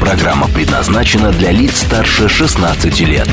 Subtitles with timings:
[0.00, 3.28] Программа предназначена для лиц старше 16 лет.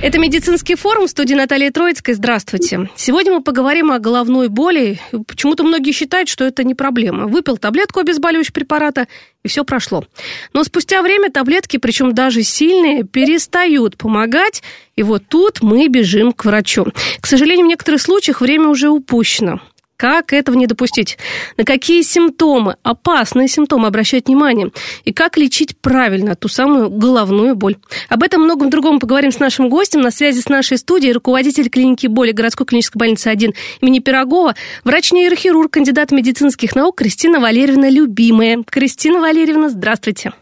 [0.00, 2.14] Это медицинский форум в студии Натальи Троицкой.
[2.14, 2.88] Здравствуйте.
[2.94, 5.00] Сегодня мы поговорим о головной боли.
[5.26, 7.26] Почему-то многие считают, что это не проблема.
[7.26, 9.08] Выпил таблетку обезболивающего препарата,
[9.42, 10.04] и все прошло.
[10.52, 14.62] Но спустя время таблетки, причем даже сильные, перестают помогать,
[14.94, 16.86] и вот тут мы бежим к врачу.
[17.20, 19.60] К сожалению, в некоторых случаях время уже упущено.
[19.98, 21.18] Как этого не допустить?
[21.56, 24.70] На какие симптомы, опасные симптомы обращать внимание?
[25.04, 27.78] И как лечить правильно ту самую головную боль?
[28.08, 30.00] Об этом многом другом поговорим с нашим гостем.
[30.00, 35.72] На связи с нашей студией руководитель клиники боли городской клинической больницы 1 имени Пирогова, врач-нейрохирург,
[35.72, 38.62] кандидат медицинских наук Кристина Валерьевна Любимая.
[38.70, 40.32] Кристина Валерьевна, здравствуйте.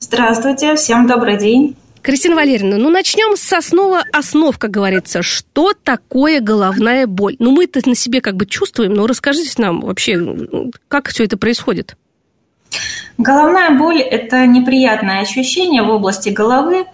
[0.00, 1.76] Здравствуйте, всем добрый день.
[2.02, 5.22] Кристина Валерьевна, ну начнем с основы основ, как говорится.
[5.22, 7.36] Что такое головная боль?
[7.38, 10.20] Ну мы это на себе как бы чувствуем, но расскажите нам вообще,
[10.88, 11.96] как все это происходит?
[13.18, 16.86] Головная боль– это неприятное ощущение в области головы,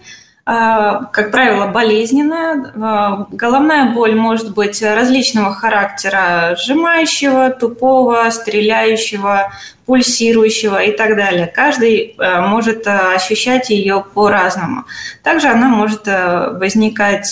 [0.49, 2.73] как правило, болезненная.
[2.81, 9.51] А, головная боль может быть различного характера, сжимающего, тупого, стреляющего,
[9.85, 11.45] пульсирующего и так далее.
[11.45, 14.85] Каждый а, может ощущать ее по-разному.
[15.23, 17.31] Также она может возникать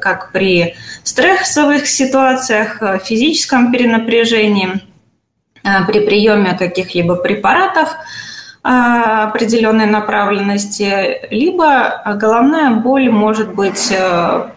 [0.00, 4.80] как при стрессовых ситуациях, физическом перенапряжении,
[5.62, 8.35] при приеме каких-либо препаратов– а,
[8.68, 14.50] определенной направленности, либо головная боль может быть э,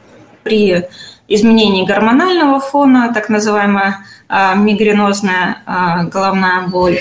[0.44, 0.88] при
[1.30, 7.00] изменении гормонального фона, так называемая а, мигренозная а, головная боль.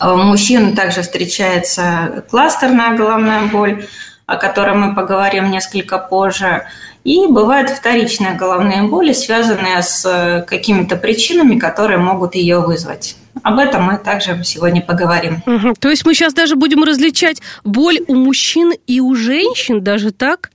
[0.00, 3.86] У мужчин также встречается кластерная головная боль,
[4.32, 6.64] о которой мы поговорим несколько позже.
[7.04, 13.16] И бывают вторичные головные боли, связанные с э, какими-то причинами, которые могут ее вызвать.
[13.42, 15.42] Об этом мы также сегодня поговорим.
[15.44, 15.74] Угу.
[15.80, 20.50] То есть мы сейчас даже будем различать боль у мужчин и у женщин, даже так?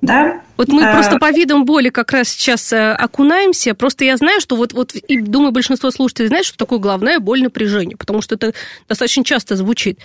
[0.00, 0.40] Да.
[0.56, 0.92] Вот мы а...
[0.92, 3.74] просто по видам боли как раз сейчас э, окунаемся.
[3.74, 7.42] Просто я знаю, что вот, вот и думаю, большинство слушателей знает, что такое головная боль
[7.42, 8.54] напряжения, потому что это
[8.88, 10.00] достаточно часто звучит.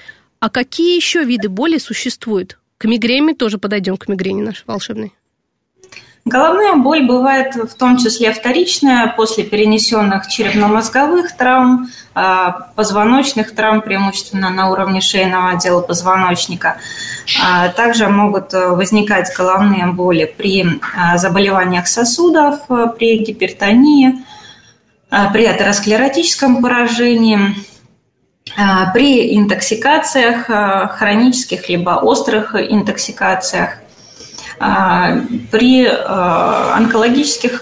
[0.45, 2.59] А какие еще виды боли существуют?
[2.77, 5.11] К мигрени тоже подойдем, к мигрени нашей волшебной.
[6.23, 14.51] Головная боль бывает в том числе вторичная после перенесенных черепно-мозговых травм, а, позвоночных травм, преимущественно
[14.51, 16.77] на уровне шейного отдела позвоночника.
[17.43, 22.59] А, также могут возникать головные боли при а, заболеваниях сосудов,
[22.99, 24.23] при гипертонии,
[25.09, 27.55] при атеросклеротическом поражении,
[28.93, 33.79] при интоксикациях, а, хронических либо острых интоксикациях,
[34.57, 35.17] а,
[35.51, 37.61] при онкологических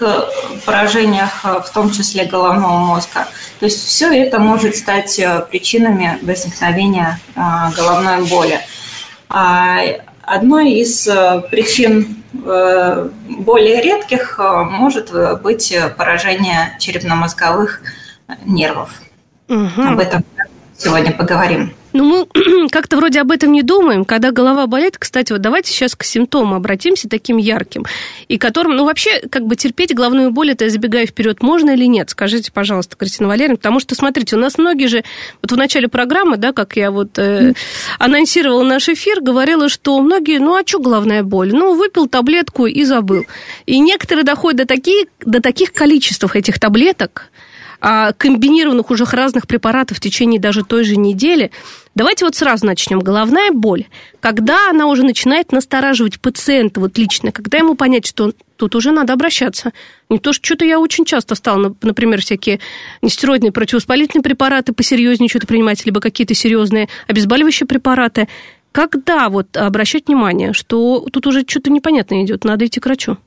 [0.64, 3.26] поражениях, в том числе головного мозга.
[3.58, 8.60] То есть все это может стать причинами возникновения головной боли.
[9.28, 11.08] Одной из
[11.50, 15.12] причин более редких может
[15.42, 17.80] быть поражение черепно-мозговых
[18.44, 18.90] нервов.
[19.48, 19.82] Угу.
[19.82, 20.24] Об этом
[20.76, 21.72] сегодня поговорим.
[21.94, 24.04] Ну, мы как-то вроде об этом не думаем.
[24.04, 27.84] Когда голова болит, кстати, вот давайте сейчас к симптомам обратимся, таким ярким,
[28.26, 31.84] и которым, ну, вообще, как бы терпеть головную боль, это я забегаю вперед, можно или
[31.84, 32.10] нет?
[32.10, 35.04] Скажите, пожалуйста, Кристина Валерьевна, потому что, смотрите, у нас многие же,
[35.40, 37.54] вот в начале программы, да, как я вот э,
[38.00, 41.52] анонсировала наш эфир, говорила, что многие, ну, а что головная боль?
[41.54, 43.24] Ну, выпил таблетку и забыл.
[43.66, 47.30] И некоторые доходят до, таких, до таких количеств этих таблеток,
[48.16, 51.50] комбинированных уже разных препаратов в течение даже той же недели.
[51.94, 52.98] Давайте вот сразу начнем.
[53.00, 53.84] Головная боль.
[54.20, 59.12] Когда она уже начинает настораживать пациента вот лично, когда ему понять, что тут уже надо
[59.12, 59.72] обращаться.
[60.08, 62.60] Не то, что что-то я очень часто стала, например, всякие
[63.02, 68.28] нестероидные противовоспалительные препараты посерьезнее что-то принимать, либо какие-то серьезные обезболивающие препараты.
[68.72, 73.18] Когда вот обращать внимание, что тут уже что-то непонятное идет, надо идти к врачу?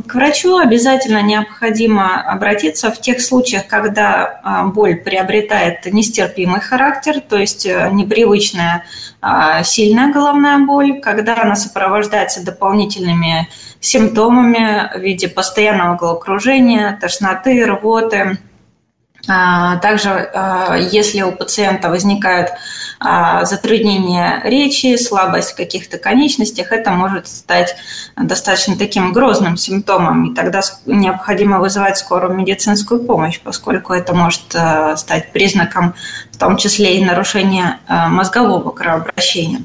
[0.00, 7.36] К врачу обязательно необходимо обратиться в тех случаях, когда а, боль приобретает нестерпимый характер, то
[7.36, 8.84] есть э, непривычная
[9.20, 13.48] а, сильная головная боль, когда она сопровождается дополнительными
[13.80, 18.38] симптомами в виде постоянного головокружения, тошноты, рвоты,
[19.26, 22.50] также, а, если у пациента возникают
[22.98, 27.76] а, затруднения речи, слабость в каких-то конечностях, это может стать
[28.16, 34.42] достаточно таким грозным симптомом, и тогда необходимо вызывать скорую медицинскую помощь, поскольку это может
[34.98, 35.94] стать признаком
[36.32, 39.62] в том числе и нарушения мозгового кровообращения.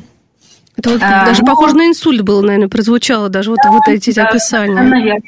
[0.77, 3.87] Это вот а, даже ну, похоже на инсульт было, наверное, прозвучало даже вот, да, вот
[3.87, 4.79] эти да, описания.
[4.79, 5.21] Наверное.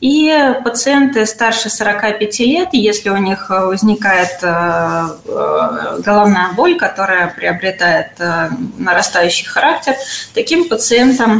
[0.00, 8.10] И пациенты старше 45 лет, если у них возникает э, э, головная боль, которая приобретает
[8.18, 9.94] э, нарастающий характер,
[10.34, 11.38] таким пациентам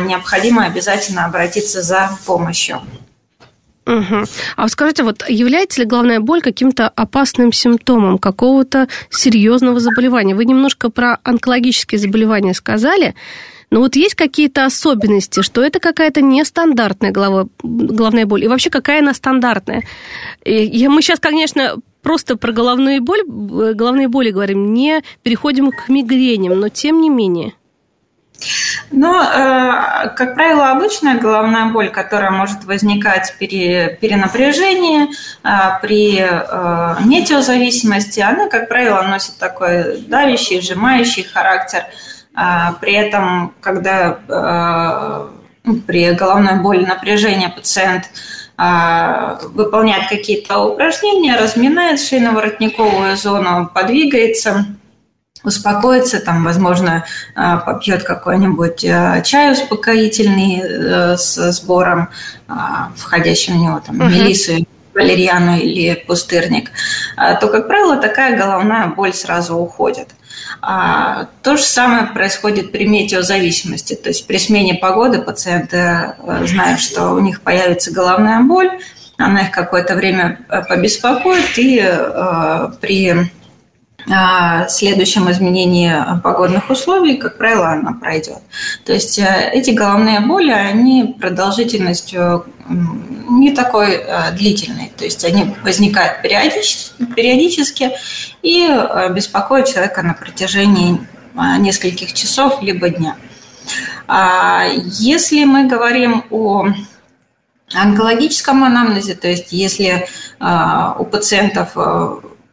[0.00, 2.80] необходимо обязательно обратиться за помощью.
[3.86, 4.24] Угу.
[4.56, 10.34] А скажите, вот является ли головная боль каким-то опасным симптомом какого-то серьезного заболевания?
[10.34, 13.14] Вы немножко про онкологические заболевания сказали,
[13.70, 19.00] но вот есть какие-то особенности, что это какая-то нестандартная голова, головная боль, и вообще какая
[19.00, 19.84] она стандартная?
[20.44, 26.58] И мы сейчас, конечно, просто про головную боль, головные боли говорим, не переходим к мигреням,
[26.58, 27.54] но тем не менее.
[28.90, 35.08] Но, э, как правило, обычная головная боль, которая может возникать при перенапряжении,
[35.44, 35.48] э,
[35.82, 41.84] при э, метеозависимости, она, как правило, носит такой давящий, сжимающий характер.
[42.80, 44.18] При этом, когда
[45.64, 48.08] ну, при головной боли напряжения пациент
[48.56, 54.64] выполняет какие-то упражнения, разминает шейно-воротниковую зону, подвигается–
[55.44, 57.04] успокоится, там, возможно,
[57.34, 62.08] а, попьет какой-нибудь а, чай успокоительный э, с сбором,
[62.48, 64.08] а, входящим в него там, uh-huh.
[64.08, 66.72] мелиссу, валерьяну или пустырник,
[67.16, 70.08] то, как правило, такая головная боль сразу уходит.
[70.60, 73.94] То же самое происходит при метеозависимости.
[73.94, 78.80] То есть при смене погоды пациенты э, знают, что у них появится головная боль,
[79.16, 81.78] она их какое-то время э, побеспокоит, и
[82.80, 83.30] при
[84.68, 85.92] следующем изменении
[86.22, 88.38] погодных условий, как правило, она пройдет.
[88.84, 94.92] То есть э, эти головные боли, они продолжительностью не такой э, длительной.
[94.96, 97.92] То есть они возникают периодически,
[98.42, 101.06] и э, беспокоят человека на протяжении
[101.58, 103.16] нескольких часов либо дня.
[104.08, 106.66] А если мы говорим о
[107.72, 110.08] онкологическом анамнезе, то есть если
[110.40, 111.76] у пациентов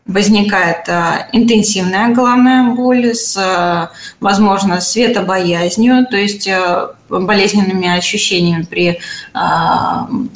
[0.07, 3.87] возникает э, интенсивная головная боль с, э,
[4.21, 8.99] возможно, светобоязнью, то есть э, болезненными ощущениями при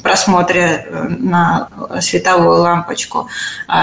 [0.02, 0.86] просмотре
[1.18, 1.68] на
[2.00, 3.28] световую лампочку,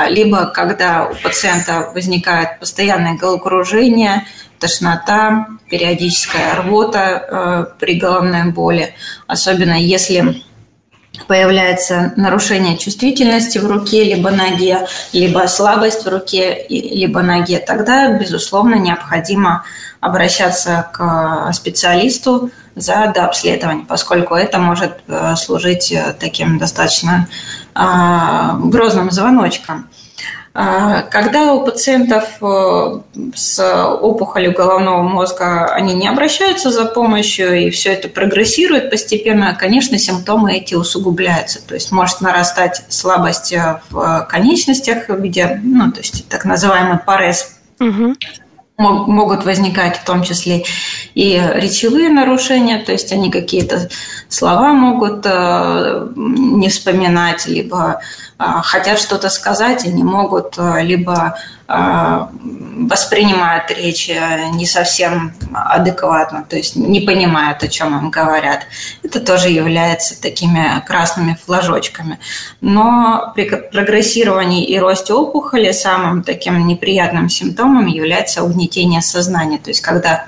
[0.08, 4.26] либо когда у пациента возникает постоянное головокружение,
[4.58, 8.96] тошнота, периодическая рвота при головной боли,
[9.28, 10.42] особенно если
[11.28, 18.76] появляется нарушение чувствительности в руке либо ноге, либо слабость в руке либо ноге, тогда, безусловно,
[18.76, 19.64] необходимо
[20.00, 27.28] обращаться к специалисту за дообследование, поскольку это может э, служить э, таким достаточно
[27.76, 29.90] грозным звоночком.
[30.62, 33.00] А, когда у пациентов э,
[33.34, 39.98] с опухолью головного мозга они не обращаются за помощью, и все это прогрессирует постепенно, конечно,
[39.98, 41.66] симптомы эти усугубляются.
[41.66, 46.98] То есть может нарастать слабость э, в конечностях в виде, ну, то есть так называемый
[46.98, 47.56] парез.
[47.80, 48.16] Угу
[48.80, 50.64] могут возникать в том числе
[51.14, 53.90] и речевые нарушения, то есть они какие-то
[54.30, 58.00] слова могут э, не вспоминать, либо
[58.40, 64.10] хотят что-то сказать и не могут, а, либо а, воспринимают речь
[64.54, 68.66] не совсем адекватно, то есть не понимают, о чем им говорят.
[69.04, 72.20] Это тоже является такими красными флажочками.
[72.62, 79.82] Но при прогрессировании и росте опухоли самым таким неприятным симптомом является угнетение сознания, то есть
[79.82, 80.28] когда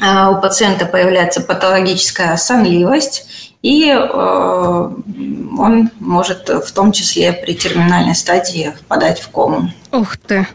[0.00, 8.72] у пациента появляется патологическая сонливость, и э, он может в том числе при терминальной стадии
[8.80, 9.70] впадать в кому.
[9.90, 10.46] Ух ты!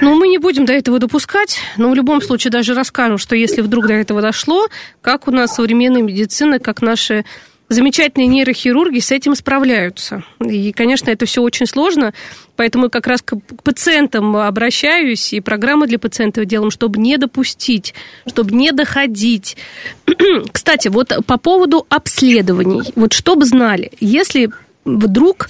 [0.00, 3.60] Ну, мы не будем до этого допускать, но в любом случае даже расскажем, что если
[3.60, 4.68] вдруг до этого дошло,
[5.02, 7.24] как у нас современная медицина, как наши
[7.70, 10.24] замечательные нейрохирурги с этим справляются.
[10.44, 12.12] И, конечно, это все очень сложно,
[12.56, 17.94] поэтому как раз к пациентам обращаюсь, и программы для пациентов делаем, чтобы не допустить,
[18.26, 19.56] чтобы не доходить.
[20.52, 24.50] Кстати, вот по поводу обследований, вот чтобы знали, если
[24.84, 25.48] вдруг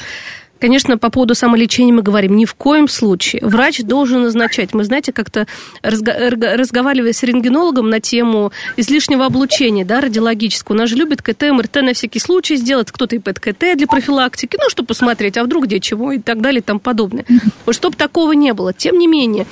[0.60, 3.40] Конечно, по поводу самолечения мы говорим ни в коем случае.
[3.42, 4.74] Врач должен назначать.
[4.74, 5.46] Мы, знаете, как-то
[5.82, 10.74] разго- разговаривали с рентгенологом на тему излишнего облучения, да, радиологического.
[10.74, 12.90] У нас же любят КТ, МРТ на всякий случай сделать.
[12.92, 16.60] Кто-то и ПЭТ-КТ для профилактики, ну, чтобы посмотреть, а вдруг где чего и так далее
[16.60, 17.24] и тому подобное.
[17.64, 18.72] Вот чтобы такого не было.
[18.74, 19.46] Тем не менее,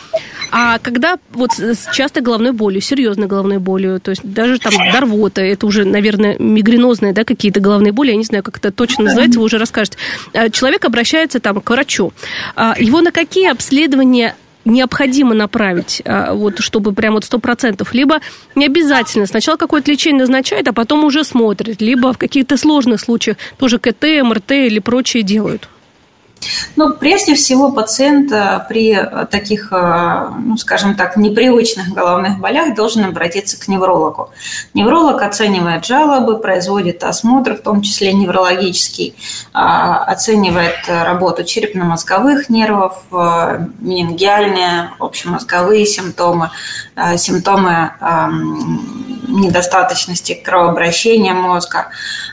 [0.50, 5.40] а когда вот с частой головной болью, серьезной головной болью, то есть даже там дарвота,
[5.40, 9.38] это уже, наверное, мигренозные, да, какие-то головные боли, я не знаю, как это точно называется,
[9.38, 9.96] вы уже расскажете.
[10.34, 10.97] А человек обращается
[11.40, 12.12] там к врачу.
[12.56, 18.20] А его на какие обследования необходимо направить, а, вот, чтобы прям вот сто процентов, либо
[18.54, 19.26] не обязательно.
[19.26, 24.22] Сначала какое-то лечение назначает, а потом уже смотрит, либо в каких-то сложных случаях тоже КТ,
[24.22, 25.68] МРТ или прочее делают.
[26.76, 32.74] Ну, прежде всего, пациент э, при э, таких, э, ну, скажем так, непривычных головных болях
[32.74, 34.30] должен обратиться к неврологу.
[34.74, 39.14] Невролог оценивает жалобы, производит осмотр, в том числе неврологический,
[39.52, 46.50] оценивает работу черепно-мозговых нервов, менингиальные, общемозговые симптомы,
[47.16, 47.92] симптомы
[49.28, 51.88] недостаточности кровообращения мозга.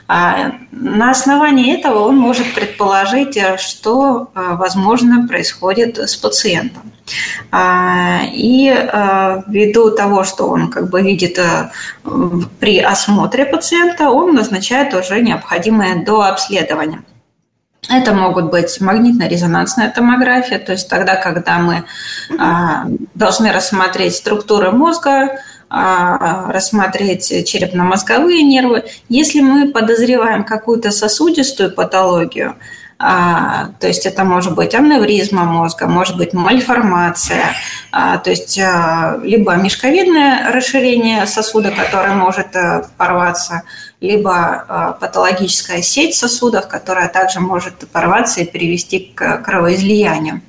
[0.07, 6.91] А на основании этого он может предположить, что, а, возможно, происходит с пациентом.
[7.51, 8.69] А, и
[9.47, 11.39] ввиду того, что он как бы видит
[12.59, 17.03] при осмотре пациента, он назначает уже необходимое дообследование.
[17.87, 21.83] Это могут быть магнитно-резонансная томография, то есть тогда, когда мы
[23.13, 28.85] должны рассмотреть структуры мозга, рассмотреть черепно-мозговые нервы.
[29.09, 32.55] Если мы подозреваем какую-то сосудистую патологию,
[32.97, 37.55] а, то есть это может быть аневризма мозга, может быть мальформация,
[37.91, 43.63] а, то есть либо мешковидное расширение сосуда, которое может э, порваться,
[44.01, 50.41] либо патологическая сеть сосудов, которая также может порваться и привести к кровоизлиянию.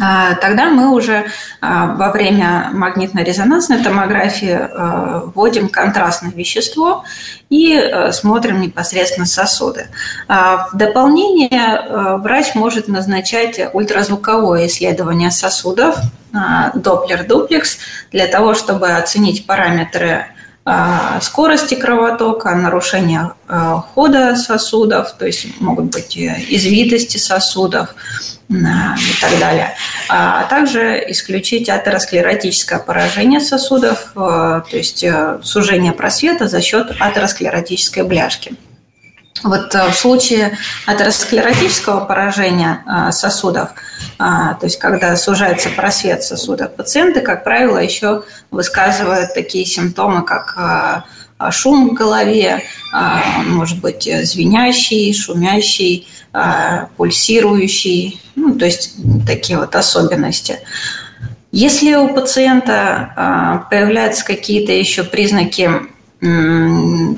[0.00, 1.26] А, тогда мы уже
[1.60, 7.04] а, во время магнитно-резонансной томографии а, вводим контрастное вещество
[7.50, 7.80] и
[8.12, 9.88] смотрим непосредственно сосуды.
[10.26, 15.96] В дополнение врач может назначать ультразвуковое исследование сосудов,
[16.32, 17.78] доплер-дуплекс,
[18.10, 20.33] для того, чтобы оценить параметры
[21.20, 23.34] скорости кровотока, нарушения
[23.94, 27.94] хода сосудов, то есть могут быть э, извитости сосудов,
[28.48, 29.74] и так далее.
[30.08, 38.02] А также исключить атеросклеротическое поражение сосудов, э, то есть э, сужение просвета за счет атеросклеротической
[38.02, 38.54] бляшки.
[39.44, 43.70] Вот э, в случае атеросклеротического поражения сосудов,
[44.18, 51.04] то есть когда сужается просвет сосуда, пациенты, как правило, еще высказывают такие симптомы, как
[51.50, 52.62] шум в голове,
[53.46, 56.08] может быть звенящий, шумящий,
[56.96, 58.94] пульсирующий, ну, то есть
[59.26, 60.60] такие вот особенности.
[61.50, 65.70] Если у пациента появляются какие-то еще признаки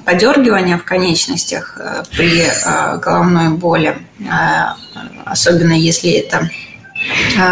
[0.05, 3.97] подергивания в конечностях э, при а, головной боли,
[4.29, 4.77] а,
[5.25, 6.51] особенно если это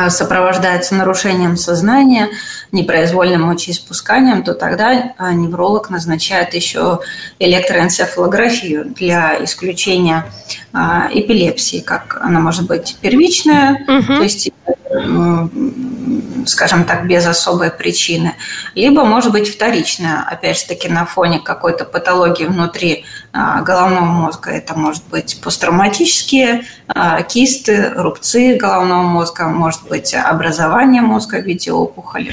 [0.09, 2.31] сопровождается нарушением сознания,
[2.73, 7.01] непроизвольным мочеиспусканием, то тогда невролог назначает еще
[7.39, 10.25] электроэнцефалографию для исключения
[10.73, 14.17] эпилепсии, как она может быть первичная, угу.
[14.17, 14.51] то есть
[16.47, 18.35] скажем так, без особой причины,
[18.75, 24.51] либо может быть вторичная, опять же таки на фоне какой-то патологии внутри а, головного мозга.
[24.51, 31.73] Это может быть посттравматические а, кисты, рубцы головного мозга, может быть образование мозга в виде
[31.73, 32.33] опухоли.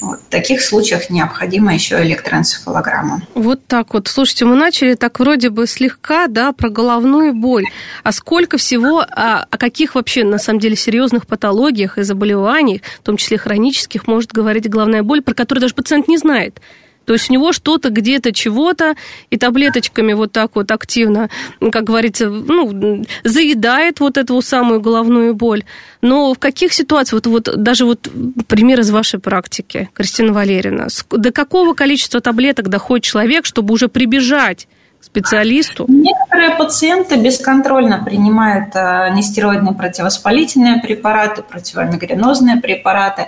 [0.00, 3.22] Вот в таких случаях необходима еще электроэнцефалограмма.
[3.34, 4.08] Вот так вот.
[4.08, 7.64] Слушайте, мы начали так вроде бы слегка, да, про головную боль.
[8.02, 13.02] А сколько всего, а, о каких вообще, на самом деле, серьезных патологиях и заболеваниях, в
[13.02, 16.60] том числе хронических, может говорить головная боль, про которую даже пациент не знает.
[17.04, 18.94] То есть у него что-то где-то чего-то,
[19.30, 21.28] и таблеточками вот так вот активно,
[21.72, 25.64] как говорится, ну, заедает вот эту самую головную боль.
[26.00, 28.08] Но в каких ситуациях, вот, вот даже вот
[28.46, 34.66] пример из вашей практики, Кристина Валерьевна, до какого количества таблеток доходит человек, чтобы уже прибежать
[35.04, 35.84] специалисту?
[35.88, 43.26] Некоторые пациенты бесконтрольно принимают э, нестероидные противовоспалительные препараты, противомигренозные препараты.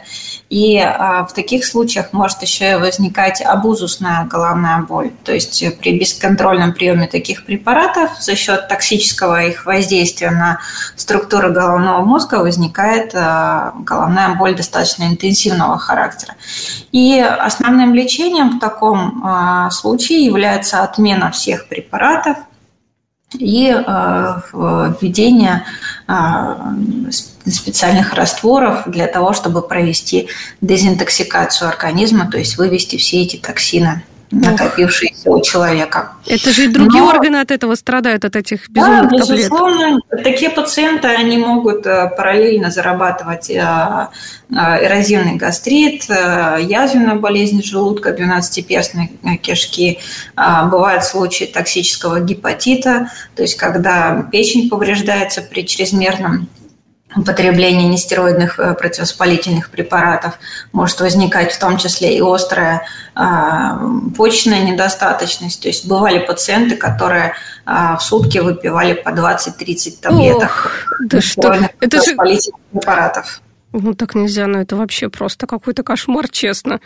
[0.49, 5.11] И э, в таких случаях может еще возникать абузусная головная боль.
[5.25, 10.61] То есть при бесконтрольном приеме таких препаратов за счет токсического их воздействия на
[10.97, 16.37] структуры головного мозга возникает э, головная боль достаточно интенсивного характера.
[16.93, 22.39] И основным лечением в таком случае является отмена всех препаратов,
[23.35, 23.67] и
[24.53, 25.65] введение
[27.51, 30.29] специальных растворов для того, чтобы провести
[30.61, 34.05] дезинтоксикацию организма, то есть вывести все эти токсины
[34.41, 36.13] накопившиеся у человека.
[36.27, 37.09] Это же и другие Но...
[37.09, 39.37] органы от этого страдают, от этих безумных да, таблеток.
[39.37, 40.01] безусловно.
[40.23, 49.39] Такие пациенты, они могут э, параллельно зарабатывать э, э, эрозивный гастрит, язвенную болезнь желудка, 12-перстной
[49.39, 49.99] кишки.
[50.37, 56.49] Бывают случаи токсического гепатита, то есть когда печень повреждается при чрезмерном
[57.17, 60.39] употребление нестероидных э, противовоспалительных препаратов
[60.73, 63.21] может возникать в том числе и острая э,
[64.17, 65.63] почечная недостаточность.
[65.63, 67.35] То есть бывали пациенты, которые
[67.67, 70.71] э, в сутки выпивали по 20-30 таблеток Ох,
[71.01, 71.55] да что?
[71.81, 72.17] Это же...
[72.73, 73.41] препаратов.
[73.73, 76.81] Ну так нельзя, но ну, это вообще просто какой-то кошмар, честно.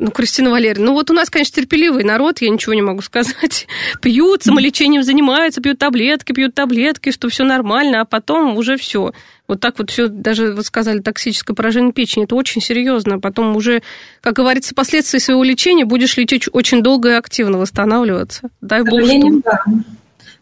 [0.00, 3.68] Ну, Кристина Валерьевна, ну вот у нас, конечно, терпеливый народ, я ничего не могу сказать.
[4.00, 9.12] Пьют, самолечением занимаются, пьют таблетки, пьют таблетки, что все нормально, а потом уже все.
[9.46, 13.20] Вот так вот все, даже вы сказали, токсическое поражение печени, это очень серьезно.
[13.20, 13.82] Потом уже,
[14.22, 18.48] как говорится, последствия своего лечения будешь лечить очень долго и активно восстанавливаться.
[18.62, 19.40] Дай бог, что...
[19.44, 19.64] Да.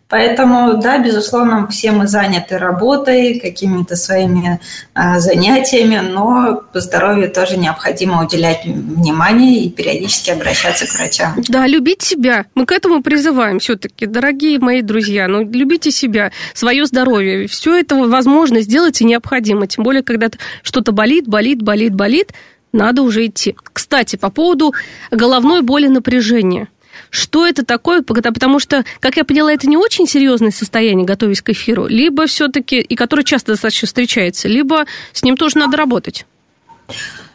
[0.09, 4.59] Поэтому, да, безусловно, все мы заняты работой, какими-то своими
[4.95, 11.35] а, занятиями, но здоровью тоже необходимо уделять внимание и периодически обращаться к врачам.
[11.49, 12.47] Да, любить себя.
[12.55, 15.29] Мы к этому призываем все-таки, дорогие мои друзья.
[15.29, 17.47] Ну, любите себя, свое здоровье.
[17.47, 19.67] Все это возможно сделать и необходимо.
[19.67, 20.29] Тем более, когда
[20.63, 22.33] что-то болит, болит, болит, болит,
[22.73, 23.55] надо уже идти.
[23.75, 24.73] Кстати, по поводу
[25.11, 26.69] головной боли напряжения–
[27.11, 28.03] что это такое?
[28.03, 32.81] Потому что, как я поняла, это не очень серьезное состояние, готовясь к эфиру, либо все-таки,
[32.81, 36.27] и которое часто достаточно встречается, либо с ним тоже надо работать.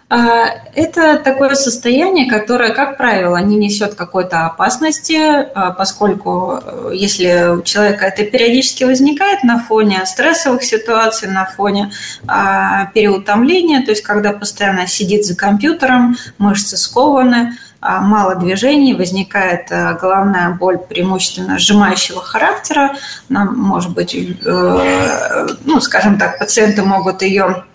[0.10, 7.58] А, это такое состояние, которое, как правило, не несет какой-то опасности, а, поскольку э, если
[7.58, 11.92] у человека это периодически возникает на фоне стрессовых ситуаций, на фоне
[12.28, 19.98] а, переутомления, то есть когда постоянно сидит за компьютером, мышцы скованы, мало движений, возникает э,
[20.00, 22.96] головная боль преимущественно сжимающего характера.
[23.30, 27.66] Нам, может быть, э, ну, скажем так, пациенты могут ее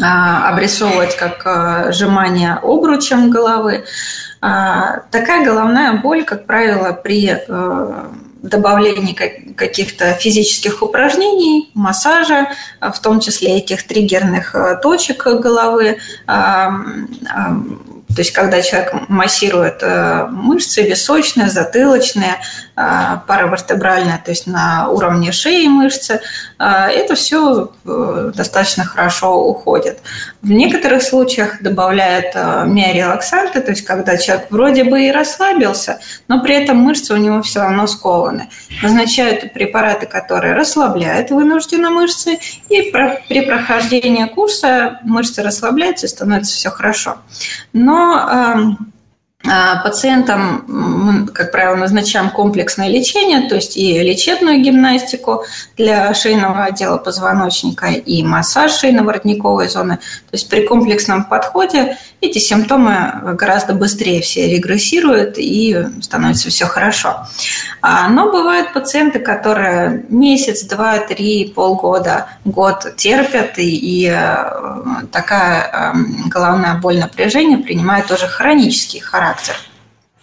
[0.00, 3.84] а, обрисовывать как э, сжимание обручем головы.
[4.42, 7.36] А, такая головная боль, как правило, при
[8.42, 9.12] добавлении
[9.52, 12.48] каких-то физических упражнений, массажа,
[12.80, 15.98] в том числе этих триггерных точек головы,
[18.14, 22.40] то есть, когда человек массирует э, мышцы височные, затылочные,
[22.76, 22.80] э,
[23.26, 26.20] паравертебральные, то есть на уровне шеи мышцы,
[26.58, 30.00] э, это все достаточно хорошо уходит.
[30.42, 36.54] В некоторых случаях добавляют миорелаксанты, то есть когда человек вроде бы и расслабился, но при
[36.54, 38.48] этом мышцы у него все равно скованы.
[38.82, 42.92] Назначают препараты, которые расслабляют вынужденно мышцы, и
[43.28, 47.18] при прохождении курса мышцы расслабляются и становится все хорошо.
[47.72, 48.76] Но но
[49.48, 55.44] а, Пациентам мы, как правило, назначаем комплексное лечение, то есть и лечебную гимнастику
[55.78, 59.96] для шейного отдела позвоночника, и массаж шейно-воротниковой зоны.
[59.96, 67.26] То есть при комплексном подходе эти симптомы гораздо быстрее все регрессируют и становится все хорошо.
[67.80, 75.92] А, но бывают пациенты, которые месяц, два, три, полгода, год терпят, и, и э, такая
[75.94, 79.54] эм, головная боль напряжения принимает тоже хронический характер.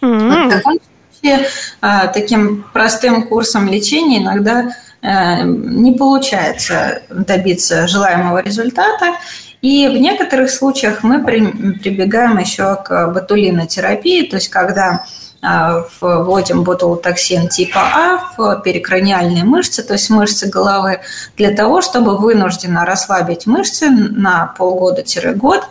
[0.00, 0.46] Mm-hmm.
[0.46, 0.78] В таком
[1.20, 1.48] случае
[1.80, 4.70] а, таким простым курсом лечения иногда
[5.02, 9.16] э, не получается добиться желаемого результата.
[9.60, 15.04] И в некоторых случаях мы прибегаем еще к ботулинотерапии, то есть когда
[15.40, 21.00] а, вводим ботулотоксин типа А в перекраниальные мышцы, то есть мышцы головы,
[21.36, 25.64] для того, чтобы вынужденно расслабить мышцы на полгода-год,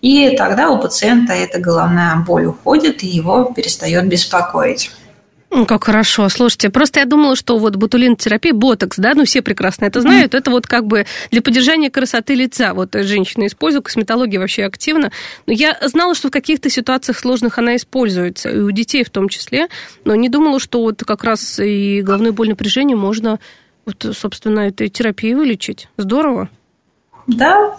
[0.00, 4.90] и тогда у пациента эта головная боль уходит, и его перестает беспокоить.
[5.50, 6.28] Ну, как хорошо.
[6.28, 10.50] Слушайте, просто я думала, что вот ботулинотерапия, ботокс, да, ну все прекрасно это знают, это
[10.50, 12.72] вот как бы для поддержания красоты лица.
[12.72, 15.10] Вот женщины используют, косметология вообще активно.
[15.46, 19.28] Но я знала, что в каких-то ситуациях сложных она используется, и у детей в том
[19.28, 19.66] числе,
[20.04, 23.40] но не думала, что вот как раз и головную боль напряжения можно
[23.86, 25.88] вот, собственно, этой терапией вылечить.
[25.96, 26.48] Здорово.
[27.36, 27.76] Да,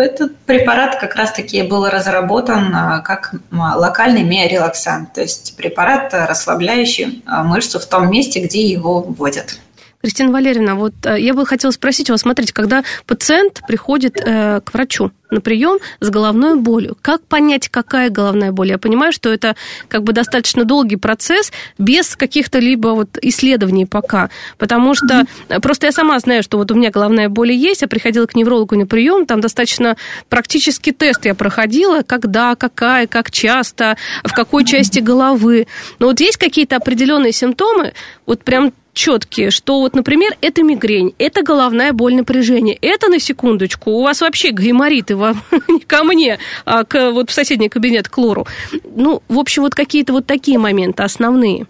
[0.00, 7.42] этот препарат как раз-таки был разработан а, как локальный миорелаксант, то есть препарат, расслабляющий а,
[7.42, 9.60] мышцу в том месте, где его вводят.
[10.04, 14.74] Кристина Валерьевна, вот э, я бы хотела спросить вас, смотрите, когда пациент приходит э, к
[14.74, 18.68] врачу на прием с головной болью, как понять, какая головная боль?
[18.68, 19.56] Я понимаю, что это
[19.88, 25.60] как бы достаточно долгий процесс без каких-то либо вот исследований пока, потому что mm-hmm.
[25.60, 28.76] просто я сама знаю, что вот у меня головная боль есть, я приходила к неврологу
[28.76, 29.96] на прием, там достаточно
[30.28, 35.66] практически тест я проходила, когда, какая, как часто, в какой части головы.
[35.98, 37.94] Но вот есть какие-то определенные симптомы,
[38.26, 43.90] вот прям четкие, что вот, например, это мигрень, это головная боль напряжение, это на секундочку,
[43.90, 48.16] у вас вообще гаймориты вам не ко мне, а к, вот в соседний кабинет к
[48.16, 48.46] лору.
[48.96, 51.66] Ну, в общем, вот какие-то вот такие моменты основные.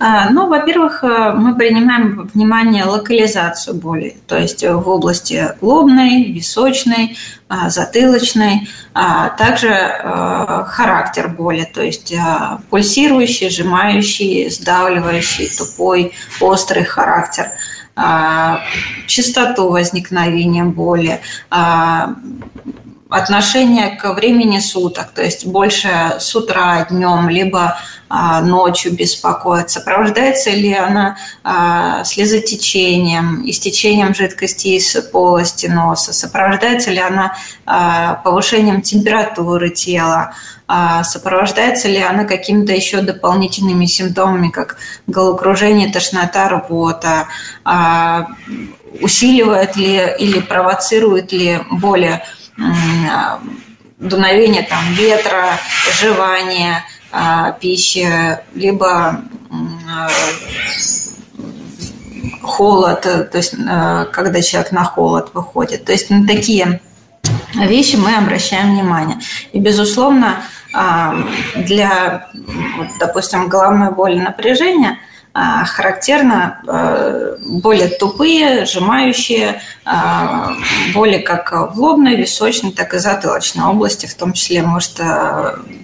[0.00, 7.16] А, ну, во-первых, э, мы принимаем внимание локализацию боли, то есть в области лобной, височной,
[7.48, 12.18] а, затылочной, а также э, характер боли, то есть э,
[12.70, 17.50] пульсирующий, сжимающий, сдавливающий, тупой, острый характер
[19.08, 21.20] частоту возникновения боли,
[23.08, 27.78] отношение к времени суток, то есть больше с утра, днем, либо
[28.10, 36.98] а, ночью беспокоит, сопровождается ли она а, слезотечением, истечением жидкости из полости носа, сопровождается ли
[36.98, 40.34] она а, повышением температуры тела,
[41.02, 47.28] сопровождается ли она какими-то еще дополнительными симптомами, как головокружение, тошнота, рвота,
[49.00, 52.22] усиливает ли или провоцирует ли более
[53.98, 55.58] дуновение там, ветра,
[56.00, 59.22] жевание а, пищи, либо
[62.42, 63.54] холод, то есть
[64.12, 65.84] когда человек на холод выходит.
[65.84, 66.80] То есть на такие
[67.54, 69.18] вещи мы обращаем внимание.
[69.52, 70.42] И, безусловно,
[71.54, 72.28] для,
[73.00, 74.98] допустим, головной боли напряжения–
[75.66, 80.52] характерно а, более тупые, сжимающие, а,
[80.94, 85.00] боли как в лобной, височной, так и затылочной области, в том числе может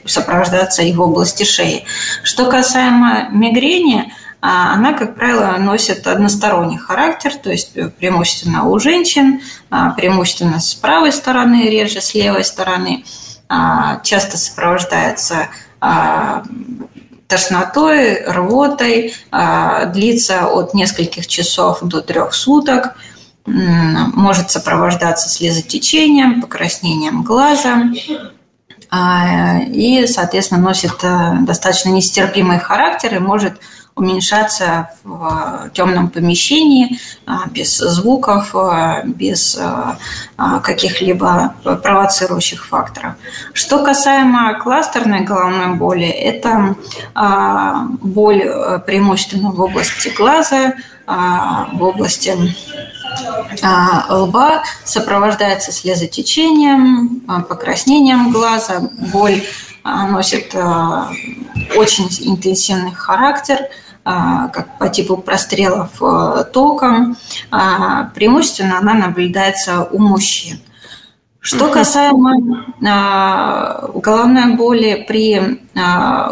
[0.07, 1.85] сопровождаться и в области шеи.
[2.23, 9.41] Что касаемо мигрени, она, как правило, носит односторонний характер, то есть преимущественно у женщин,
[9.97, 13.05] преимущественно с правой стороны, реже с левой стороны,
[14.03, 15.49] часто сопровождается
[17.27, 22.97] тошнотой, рвотой, а, длится от нескольких часов до трех суток,
[23.47, 27.91] может сопровождаться слезотечением, покраснением глаза
[28.91, 33.55] а, и, соответственно, носит э, достаточно нестерпимый характер и может
[33.97, 39.59] уменьшаться в темном помещении а, без звуков, а, без
[40.63, 43.15] каких-либо провоцирующих факторов.
[43.53, 46.75] Что касаемо кластерной головной боли, это
[48.01, 50.75] боль э, преимущественно в области глаза,
[51.07, 52.35] в области
[54.09, 58.81] лба сопровождается слезотечением, покраснением глаза,
[59.13, 59.43] боль
[59.85, 60.55] носит
[61.77, 63.59] очень интенсивный характер–
[64.05, 67.17] как по типу прострелов э, током,
[67.51, 70.59] а, преимущественно она наблюдается у мужчин.
[71.45, 75.61] Что касаемо а, головной боли при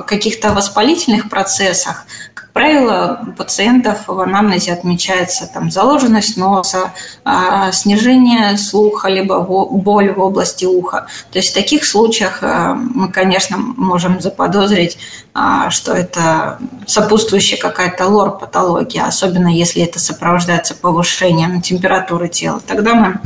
[0.06, 2.06] каких-то воспалительных процессах,
[2.54, 6.92] правило, у пациентов в анамнезе отмечается там, заложенность носа,
[7.24, 11.06] а, снижение слуха, либо боль в области уха.
[11.30, 14.96] То есть в таких случаях а, мы, конечно, можем заподозрить,
[15.34, 22.62] а, что это сопутствующая какая-то лор-патология, особенно если это сопровождается повышением температуры тела.
[22.66, 23.20] Тогда мы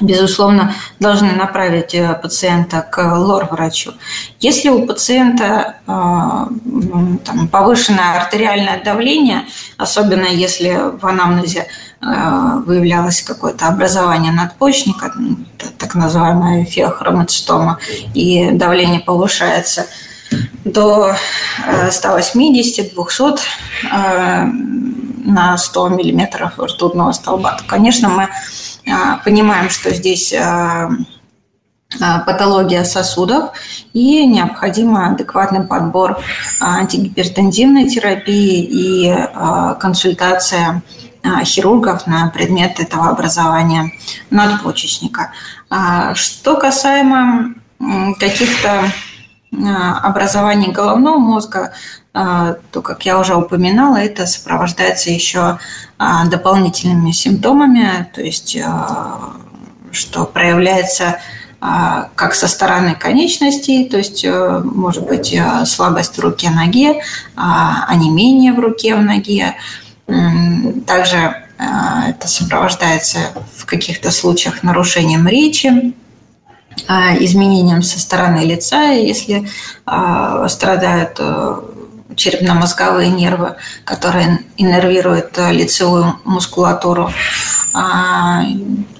[0.00, 3.92] безусловно, должны направить э, пациента к лор-врачу.
[4.40, 5.90] Если у пациента э,
[7.24, 9.44] там, повышенное артериальное давление,
[9.76, 11.66] особенно если в анамнезе
[12.00, 12.06] э,
[12.66, 15.12] выявлялось какое-то образование надпочечника,
[15.78, 17.78] так называемая феохроматостома,
[18.14, 19.86] и давление повышается
[20.64, 21.14] до
[21.66, 23.40] 180-200
[25.24, 28.28] на 100 миллиметров ртутного столба, то, конечно, мы
[28.90, 30.90] а, понимаем, что здесь а,
[32.00, 33.50] а, патология сосудов
[33.92, 36.18] и необходим адекватный подбор
[36.60, 39.14] антигипертензивной терапии и
[39.78, 40.82] консультация
[41.44, 43.92] хирургов на предмет этого образования
[44.30, 45.32] надпочечника.
[46.14, 47.54] Что касаемо
[48.18, 48.90] каких-то
[49.52, 51.72] образований головного мозга,
[52.12, 55.58] то, как я уже упоминала, это сопровождается еще
[55.98, 58.56] а, дополнительными симптомами, то есть
[59.92, 61.18] что проявляется
[61.60, 67.02] как со стороны конечностей, то есть может быть слабость в руке-ноге,
[67.36, 69.54] онемение в руке, в ноге,
[70.86, 73.18] Также это сопровождается
[73.56, 75.94] в каких-то случаях нарушением речи,
[77.20, 79.48] изменением со стороны лица, если
[80.48, 81.60] страдают э,
[82.16, 87.10] черепно-мозговые нервы, которые иннервируют э, лицевую мускулатуру.
[87.74, 88.44] А,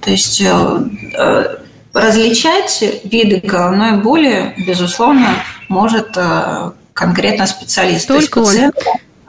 [0.00, 1.56] то есть э,
[1.92, 5.28] различать виды головной боли, безусловно,
[5.68, 6.16] может
[6.94, 8.08] конкретно специалист.
[8.08, 8.44] Только он.
[8.44, 8.76] Пациент,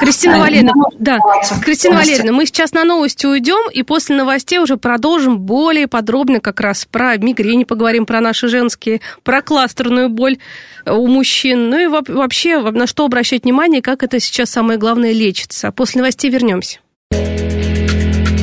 [0.04, 1.20] Кристина Валерьевна, да,
[1.64, 6.60] Кристина Валерьевна, мы сейчас на новости уйдем, и после новостей уже продолжим более подробно как
[6.60, 10.38] раз про мигрень, поговорим про наши женские, про кластерную боль
[10.86, 15.72] у мужчин, ну и вообще на что обращать внимание, как это сейчас самое главное лечится.
[15.72, 16.80] После новостей вернемся.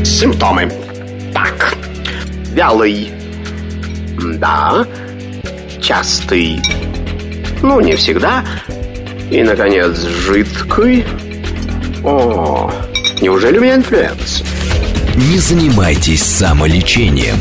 [0.04, 0.70] Симптомы.
[1.32, 1.74] Так,
[2.52, 3.10] вялый,
[4.38, 4.86] да,
[5.80, 6.60] частый,
[7.62, 8.44] ну не всегда,
[9.30, 11.04] и, наконец, жидкий,
[12.04, 12.70] о,
[13.20, 14.42] неужели у меня инфлюенс?
[15.16, 17.36] Не занимайтесь самолечением.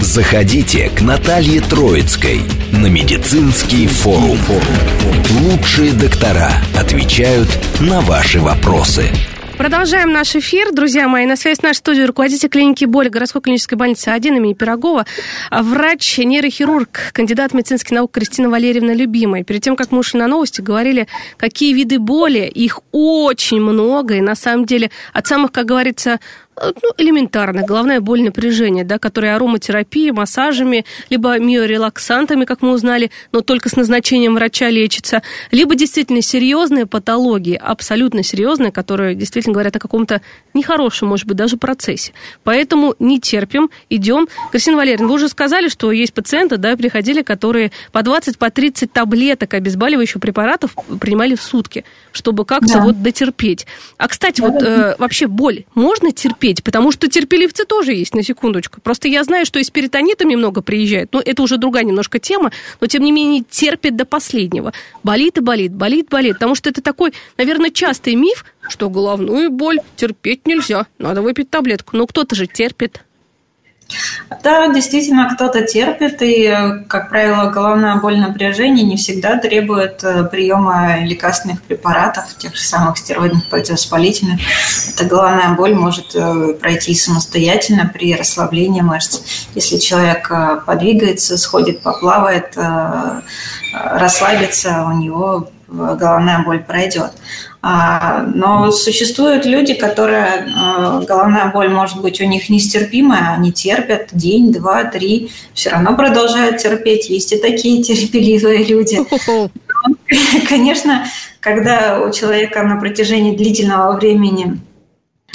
[0.00, 4.38] Заходите к Наталье Троицкой на медицинский форум.
[5.40, 7.48] Лучшие доктора отвечают
[7.80, 9.10] на ваши вопросы.
[9.56, 10.72] Продолжаем наш эфир.
[10.72, 14.52] Друзья мои, на связи с нашей студией руководитель клиники боли городской клинической больницы 1 имени
[14.52, 15.06] Пирогова,
[15.50, 19.44] врач, нейрохирург, кандидат медицинских наук Кристина Валерьевна Любимая.
[19.44, 24.20] Перед тем, как мы ушли на новости, говорили, какие виды боли, их очень много, и
[24.20, 26.18] на самом деле от самых, как говорится,
[26.60, 33.40] ну, элементарно, головная боль, напряжение, да, которые ароматерапией, массажами, либо миорелаксантами, как мы узнали, но
[33.40, 39.80] только с назначением врача лечится, либо действительно серьезные патологии, абсолютно серьезные, которые действительно говорят о
[39.80, 40.20] каком-то
[40.52, 42.12] нехорошем, может быть, даже процессе.
[42.44, 44.28] Поэтому не терпим, идем.
[44.52, 48.92] Кристина Валерьевна, вы уже сказали, что есть пациенты, да, приходили, которые по 20, по 30
[48.92, 52.80] таблеток обезболивающих препаратов принимали в сутки, чтобы как-то да.
[52.80, 53.66] вот дотерпеть.
[53.98, 54.48] А, кстати, да.
[54.48, 56.43] вот э, вообще боль можно терпеть?
[56.44, 58.80] Терпеть, потому что терпеливцы тоже есть, на секундочку.
[58.80, 62.52] Просто я знаю, что и с перитонитами много приезжает, но это уже другая немножко тема,
[62.80, 64.72] но тем не менее терпит до последнего.
[65.02, 69.78] Болит и болит, болит, болит, потому что это такой, наверное, частый миф, что головную боль
[69.96, 71.96] терпеть нельзя, надо выпить таблетку.
[71.96, 73.02] Но кто-то же терпит.
[74.42, 76.50] Да, действительно, кто-то терпит, и,
[76.88, 82.98] как правило, головная боль напряжения не всегда требует э, приема лекарственных препаратов, тех же самых
[82.98, 84.40] стероидных противовоспалительных.
[84.94, 89.20] Эта головная боль может э, пройти самостоятельно при расслаблении мышц.
[89.54, 92.56] Если человек э, подвигается, сходит, поплавает,
[93.72, 97.12] расслабится, у него головная боль пройдет.
[97.66, 104.08] А, но существуют люди, которые а, головная боль может быть у них нестерпимая, они терпят
[104.12, 107.08] день, два, три, все равно продолжают терпеть.
[107.08, 108.98] Есть и такие терпеливые люди.
[110.46, 111.06] Конечно,
[111.40, 114.60] когда у человека на протяжении длительного времени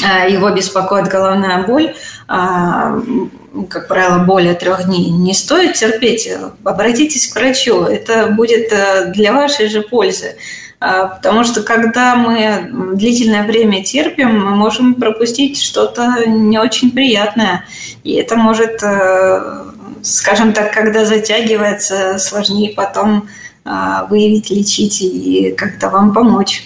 [0.05, 1.95] а, его беспокоит головная боль,
[2.27, 6.29] как правило, более трех дней, не стоит терпеть.
[6.63, 7.85] Обратитесь к врачу.
[7.85, 10.35] Это будет э, для вашей же пользы.
[10.79, 17.65] А, потому что когда мы длительное время терпим, мы можем пропустить что-то не очень приятное.
[18.03, 19.65] И это может, э,
[20.01, 23.27] скажем так, когда затягивается, сложнее потом
[23.65, 26.63] а, выявить, лечить и как-то вам помочь.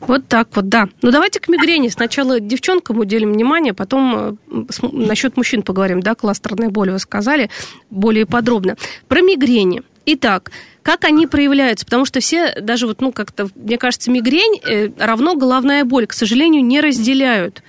[0.00, 0.88] Вот так вот, да.
[1.02, 1.88] Ну, давайте к мигрени.
[1.88, 7.50] Сначала девчонкам уделим внимание, потом э, насчет мужчин поговорим, да, кластерная боль вы сказали
[7.90, 8.76] более подробно.
[9.08, 9.82] Про мигрени.
[10.10, 10.50] Итак,
[10.82, 11.84] как они проявляются?
[11.84, 16.14] Потому что все, даже вот, ну, как-то, мне кажется, мигрень э, равно головная боль, к
[16.14, 17.62] сожалению, не разделяют.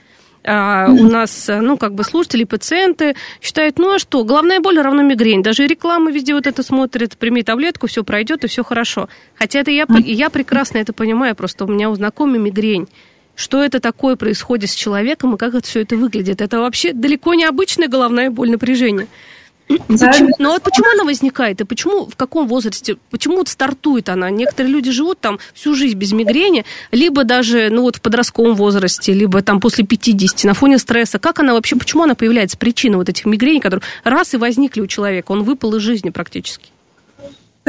[0.46, 5.02] А, у нас, ну, как бы слушатели, пациенты считают, ну, а что, головная боль равно
[5.02, 5.44] мигрень.
[5.44, 9.10] Даже реклама везде вот это смотрит, прими таблетку, все пройдет и все хорошо.
[9.36, 12.88] Хотя это я, я прекрасно это понимаю, просто у меня у знакомых мигрень
[13.36, 16.42] что это такое происходит с человеком и как это все это выглядит.
[16.42, 19.08] Это вообще далеко не обычная головная боль напряжение.
[19.70, 24.30] Почему, ну вот почему она возникает и почему, в каком возрасте, почему вот стартует она?
[24.32, 29.14] Некоторые люди живут там всю жизнь без мигрени, либо даже ну вот в подростковом возрасте,
[29.14, 31.20] либо там после 50 на фоне стресса.
[31.20, 34.88] Как она вообще, почему она появляется, причина вот этих мигрений, которые раз и возникли у
[34.88, 36.70] человека, он выпал из жизни практически?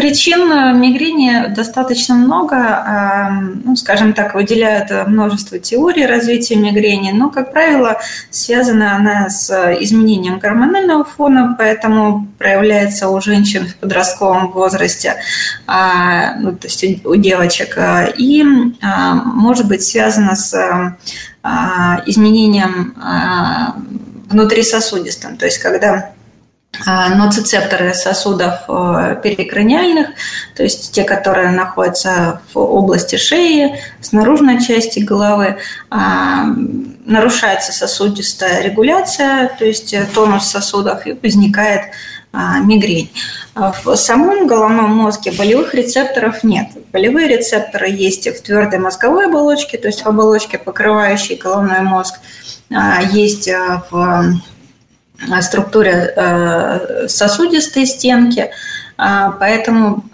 [0.01, 7.29] Причин э, мигрени достаточно много, эм, ну, скажем так, выделяют множество теорий развития мигрени, но,
[7.29, 15.17] как правило, связана она с изменением гормонального фона, поэтому проявляется у женщин в подростковом возрасте,
[15.67, 18.43] а, ну, то есть у девочек, э, и
[18.81, 20.57] а, может быть связана с
[21.43, 22.95] а, изменением
[24.31, 26.20] внутрисосудистым, то есть когда а,
[26.87, 30.09] ноцицепторы сосудов э, перикраниальных,
[30.57, 35.59] то есть те, которые находятся в области шеи, с наружной части головы,
[35.91, 36.45] а,
[37.05, 41.93] нарушается сосудистая регуляция, то есть тонус сосудов, и возникает
[42.33, 43.11] мигрень.
[43.57, 46.69] В самом головном мозге болевых рецепторов нет.
[46.93, 52.15] Болевые рецепторы есть в твердой мозговой оболочке, то есть в оболочке, покрывающей головной мозг,
[53.11, 53.51] есть
[53.91, 54.41] в
[55.41, 58.53] структуре сосудистой стенки,
[58.97, 60.05] поэтому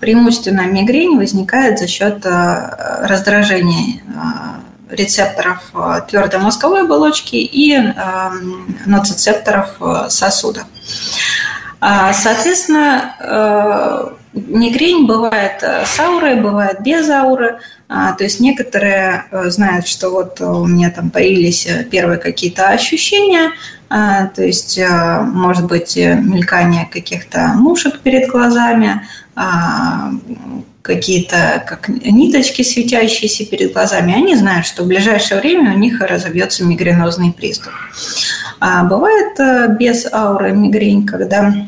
[0.00, 4.00] преимущественно мигрень возникает за счет раздражения
[4.90, 7.92] рецепторов э, твердой мозговой оболочки и э,
[8.86, 10.64] ноцицепторов э, сосуда.
[11.78, 17.58] Соответственно, мигрень бывает с аурой, бывает без ауры.
[17.88, 23.52] А, то есть некоторые знают, что вот у меня там появились первые какие-то ощущения,
[23.88, 24.80] а, то есть
[25.20, 29.02] может быть мелькание каких-то мушек перед глазами,
[30.86, 36.64] какие-то как ниточки светящиеся перед глазами, они знают, что в ближайшее время у них разовьется
[36.64, 37.72] мигренозный приступ.
[38.60, 41.66] А бывает э, без ауры мигрень, когда э,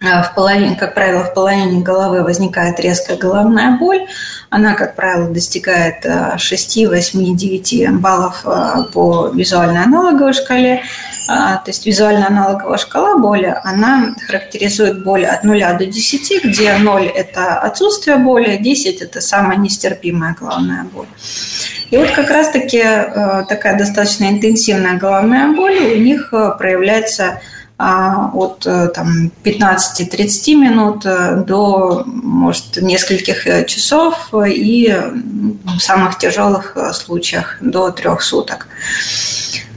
[0.00, 4.06] в половине, как правило, в половине головы возникает резкая головная боль.
[4.50, 6.06] Она, как правило, достигает
[6.36, 10.82] 6, 8, 9 баллов э, по визуальной аналоговой шкале.
[11.28, 16.76] А, то есть визуальная аналоговая шкала боли, она характеризует боль от 0 до 10, где
[16.76, 21.08] 0– это отсутствие боли, 10– это самая нестерпимая головная боль.
[21.90, 22.82] И вот как раз-таки
[23.48, 31.04] такая достаточно интенсивная головная боль у них проявляется а, от э, там, 15-30 минут
[31.46, 34.96] до, может, нескольких часов и
[35.64, 38.68] в самых тяжелых случаях до трех суток.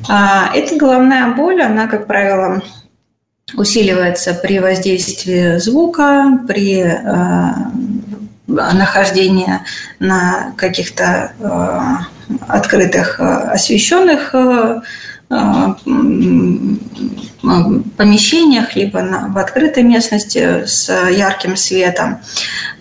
[0.08, 2.62] А, эта головная боль, она, как правило,
[3.56, 7.50] усиливается при воздействии звука, при э,
[8.48, 9.60] нахождении
[10.00, 11.80] на каких-то э,
[12.48, 14.34] открытых, э, освещенных
[17.98, 22.20] помещениях, либо на, в открытой местности с ярким светом.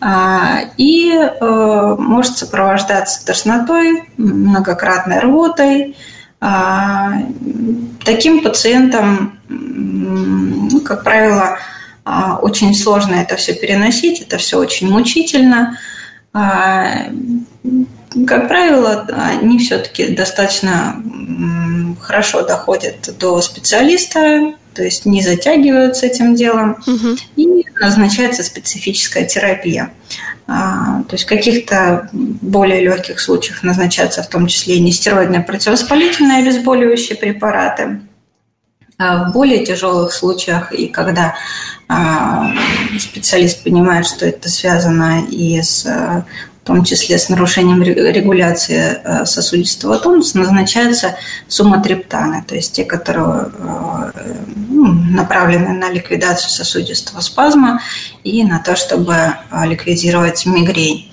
[0.01, 5.97] А, и может сопровождаться тошнотой, многократной рвотой,
[6.41, 7.15] а,
[8.05, 11.59] таким пациентам, ну, как правило,
[12.05, 15.79] а, очень сложно это все переносить, это все очень мучительно.
[16.33, 17.09] А,
[18.27, 21.03] как правило, они все-таки достаточно
[21.97, 27.17] хорошо доходят до специалиста, то есть не затягивают с этим делом, угу.
[27.37, 29.91] и назначается специфическая терапия.
[30.47, 36.43] А, то есть в каких-то более легких случаях назначаются в том числе и нестероидные противовоспалительные
[36.43, 38.01] обезболивающие препараты.
[38.97, 41.35] А в более тяжелых случаях, и когда
[41.87, 42.53] а,
[42.99, 45.87] специалист понимает, что это связано и с
[46.69, 51.17] том числе с нарушением регуляции э, сосудистого тонуса, назначаются
[51.49, 54.35] суматриптаны, то есть те, которые э,
[54.69, 57.81] ну, направлены на ликвидацию сосудистого спазма
[58.23, 61.11] и на то, чтобы э, ликвидировать мигрень.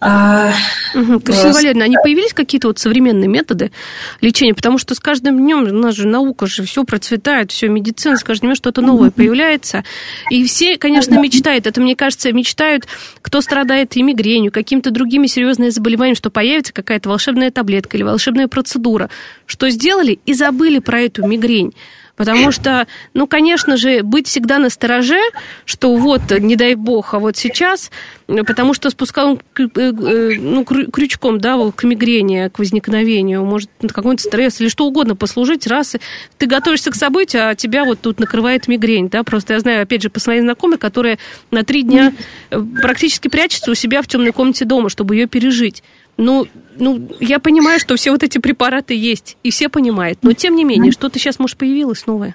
[0.00, 0.52] А,
[0.94, 1.18] угу.
[1.20, 3.72] Кристина Валерьевна, они появились какие-то вот современные методы
[4.20, 4.54] лечения?
[4.54, 8.22] Потому что с каждым днем у нас же наука же все процветает, все медицина, с
[8.22, 9.84] каждым днем что-то новое появляется.
[10.30, 12.86] И все, конечно, мечтают, это, мне кажется, мечтают,
[13.22, 18.46] кто страдает и мигренью, какими-то другими серьезными заболеваниями, что появится какая-то волшебная таблетка или волшебная
[18.46, 19.10] процедура.
[19.46, 21.74] Что сделали и забыли про эту мигрень.
[22.18, 25.20] Потому что, ну, конечно же, быть всегда на стороже,
[25.64, 27.92] что вот, не дай бог, а вот сейчас,
[28.26, 34.60] потому что спускал э, э, ну, крючком, да, к мигрени, к возникновению, может, какой-то стресс
[34.60, 35.94] или что угодно послужить, раз
[36.38, 40.02] ты готовишься к событию, а тебя вот тут накрывает мигрень, да, просто я знаю, опять
[40.02, 41.18] же, по своей знакомой, которая
[41.52, 42.12] на три дня
[42.50, 45.84] э, практически прячется у себя в темной комнате дома, чтобы ее пережить.
[46.18, 50.56] Ну, ну, я понимаю, что все вот эти препараты есть, и все понимают, но тем
[50.56, 52.34] не менее, что-то сейчас, может, появилось новое.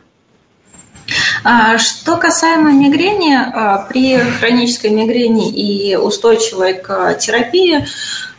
[1.44, 7.86] А, что касаемо мигрени, а, при хронической мигрени и устойчивой к терапии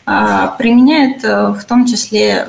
[0.07, 2.47] а, применяют в том числе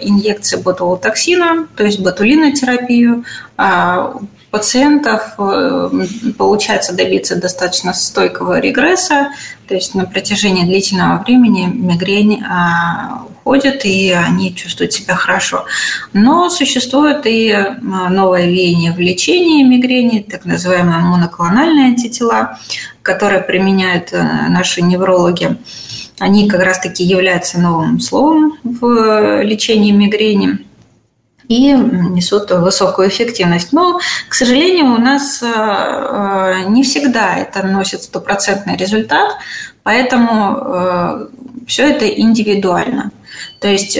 [0.00, 3.24] инъекции ботулотоксина, то есть ботулинотерапию
[4.50, 5.90] пациентов э,
[6.36, 9.28] получается добиться достаточно стойкого регресса,
[9.66, 15.66] то есть на протяжении длительного времени мигрень а, уходит, и они чувствуют себя хорошо.
[16.12, 22.58] Но существует и э, новое веяние в лечении мигрени, так называемые моноклональные антитела,
[23.02, 25.56] которые применяют э, наши неврологи.
[26.18, 30.67] Они как раз-таки являются новым словом в лечении мигрени
[31.48, 33.72] и несут высокую эффективность.
[33.72, 39.32] Но, к сожалению, у нас э, э, не всегда это носит стопроцентный результат,
[39.82, 41.26] поэтому э,
[41.66, 43.10] все это индивидуально.
[43.60, 43.98] То есть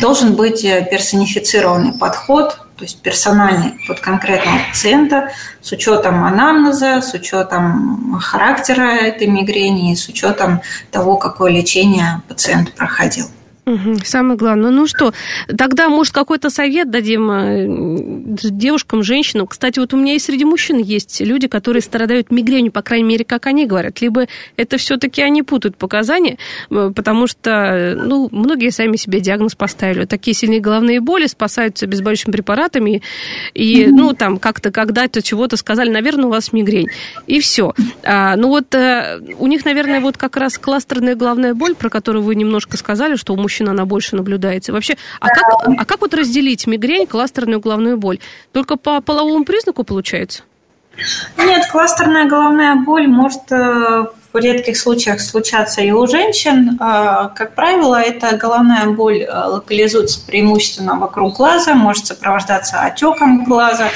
[0.00, 5.30] должен быть персонифицированный подход, то есть персональный под конкретного пациента
[5.60, 13.26] с учетом анамнеза, с учетом характера этой мигрени, с учетом того, какое лечение пациент проходил.
[13.64, 14.72] Угу, самое главное.
[14.72, 15.12] Ну что,
[15.56, 19.46] тогда, может, какой-то совет дадим э, девушкам, женщинам.
[19.46, 23.24] Кстати, вот у меня и среди мужчин есть люди, которые страдают мигренью, по крайней мере,
[23.24, 24.00] как они говорят.
[24.00, 26.38] Либо это все-таки они путают показания,
[26.70, 30.06] э, потому что, ну, многие сами себе диагноз поставили.
[30.06, 33.02] Такие сильные головные боли спасаются безболезненными препаратами.
[33.54, 36.88] И, ну, там, как-то когда-то чего-то сказали, наверное, у вас мигрень.
[37.28, 37.74] И все.
[38.02, 42.24] А, ну вот э, у них, наверное, вот как раз кластерная головная боль, про которую
[42.24, 44.72] вы немножко сказали, что у мужчин мужчин она больше наблюдается.
[44.72, 45.44] Вообще, а как,
[45.78, 48.18] а как вот разделить мигрень, кластерную головную боль?
[48.52, 50.42] Только по половому признаку получается?
[51.38, 56.78] Нет, кластерная головная боль может э, в редких случаях случаться и у женщин.
[56.80, 63.88] Э, как правило, эта головная боль э, локализуется преимущественно вокруг глаза, может сопровождаться отеком глаза,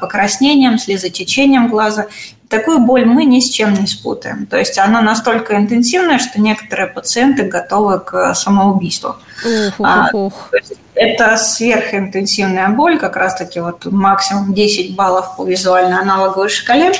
[0.00, 2.06] покраснением, слезотечением глаза.
[2.50, 4.46] Такую боль мы ни с чем не спутаем.
[4.46, 9.14] То есть она настолько интенсивная, что некоторые пациенты готовы к самоубийству.
[9.44, 10.50] Ух, ух, ух.
[10.94, 16.92] это сверхинтенсивная боль, как раз-таки вот максимум 10 баллов по визуальной аналоговой шкале.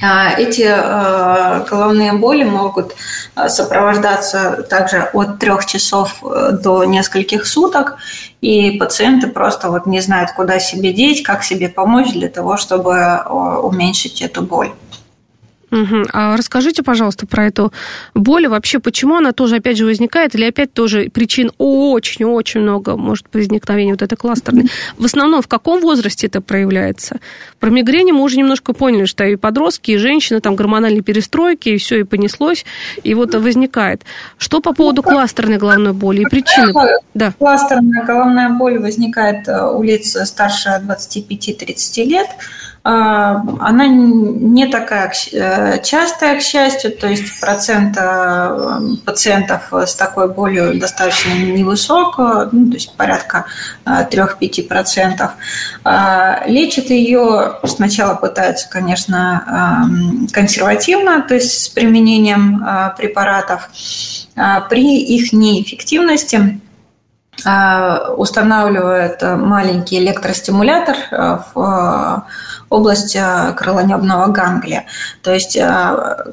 [0.00, 2.94] А, эти э, головные боли могут
[3.34, 7.96] э, сопровождаться также от трех часов э, до нескольких суток,
[8.40, 13.20] и пациенты просто вот не знают, куда себе деть, как себе помочь для того, чтобы
[13.62, 14.70] уменьшить эту боль.
[15.70, 16.06] Угу.
[16.12, 17.72] А расскажите, пожалуйста, про эту
[18.14, 18.48] боль.
[18.48, 20.34] Вообще, почему она тоже, опять же, возникает?
[20.34, 24.70] Или опять тоже причин очень-очень много может возникновения вот этой кластерной?
[24.96, 27.18] В основном, в каком возрасте это проявляется?
[27.60, 31.78] Про мигрени мы уже немножко поняли, что и подростки, и женщины, там гормональные перестройки, и
[31.78, 32.64] все, и понеслось,
[33.02, 34.02] и вот возникает.
[34.38, 36.72] Что по поводу кластерной головной боли и причины?
[37.14, 37.34] Да.
[37.38, 42.28] Кластерная головная боль возникает э, у лиц старше 25-30 лет.
[42.90, 50.32] А, она не такая э, частая, к счастью, то есть процент э, пациентов с такой
[50.32, 53.44] болью достаточно невысок, ну, то есть порядка
[53.84, 55.30] 3-5%.
[55.84, 59.90] А, лечит ее сначала пытаются, конечно,
[60.32, 63.68] консервативно, то есть с применением э, препаратов.
[64.70, 66.60] При их неэффективности
[67.44, 70.96] устанавливают маленький электростимулятор
[71.54, 72.24] в
[72.70, 74.86] область э, крылонебного ганглия.
[75.22, 75.62] То есть э,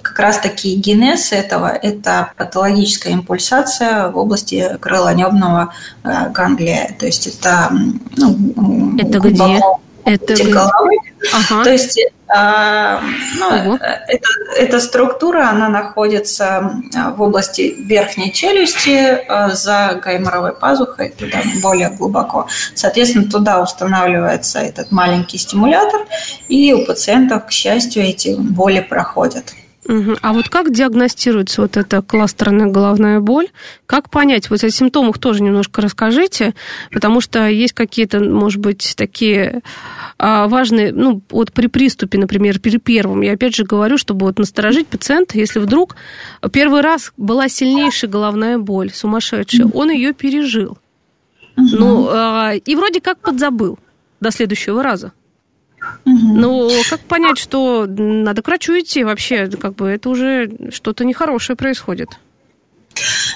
[0.01, 6.95] как раз-таки генез этого– это патологическая импульсация в области крылонебного э, ганглия.
[6.99, 7.71] То есть это,
[8.17, 9.61] ну, это где?
[10.05, 10.97] Это головы.
[11.33, 11.63] Ага.
[11.63, 13.01] То есть а,
[13.37, 14.27] ну, эта,
[14.57, 21.89] эта структура, она находится а, в области верхней челюсти а, за гайморовой пазухой, туда более
[21.89, 22.47] глубоко.
[22.73, 26.01] Соответственно, туда устанавливается этот маленький стимулятор,
[26.47, 29.53] и у пациентов, к счастью, эти боли проходят.
[29.87, 30.17] Угу.
[30.21, 33.49] А вот как диагностируется вот эта кластерная головная боль?
[33.85, 34.49] Как понять?
[34.49, 36.55] Вот о симптомах тоже немножко расскажите,
[36.91, 39.61] потому что есть какие-то, может быть, такие
[40.17, 44.39] а, важные, ну, вот при приступе, например, при первом, я опять же говорю, чтобы вот
[44.39, 45.95] насторожить пациента, если вдруг
[46.51, 50.79] первый раз была сильнейшая головная боль, сумасшедшая, он ее пережил.
[51.57, 51.67] Угу.
[51.71, 53.77] Ну, а, и вроде как подзабыл
[54.19, 55.11] до следующего раза.
[56.05, 59.47] Ну, как понять, что надо к врачу идти вообще?
[59.47, 62.09] Как бы это уже что-то нехорошее происходит.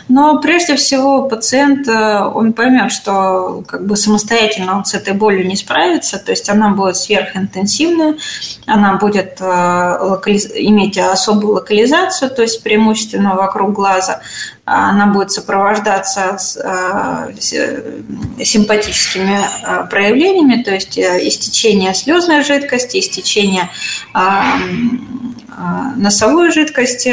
[0.07, 5.45] Но прежде всего пациент, э, он поймет, что как бы самостоятельно он с этой болью
[5.45, 8.15] не справится, то есть она будет сверхинтенсивная,
[8.65, 10.51] она будет э, локализ...
[10.55, 14.21] иметь особую локализацию, то есть преимущественно вокруг глаза,
[14.69, 17.33] она будет сопровождаться с, э,
[18.43, 19.39] симпатическими
[19.89, 23.69] проявлениями, то есть истечение слезной жидкости, истечение
[25.95, 27.09] носовой жидкости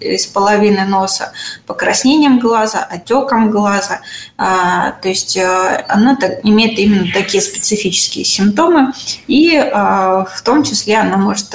[0.00, 1.32] из половины носа,
[1.66, 4.00] покраснением глаза, отеком глаза.
[4.36, 8.92] То есть она имеет именно такие специфические симптомы,
[9.26, 11.54] и в том числе она может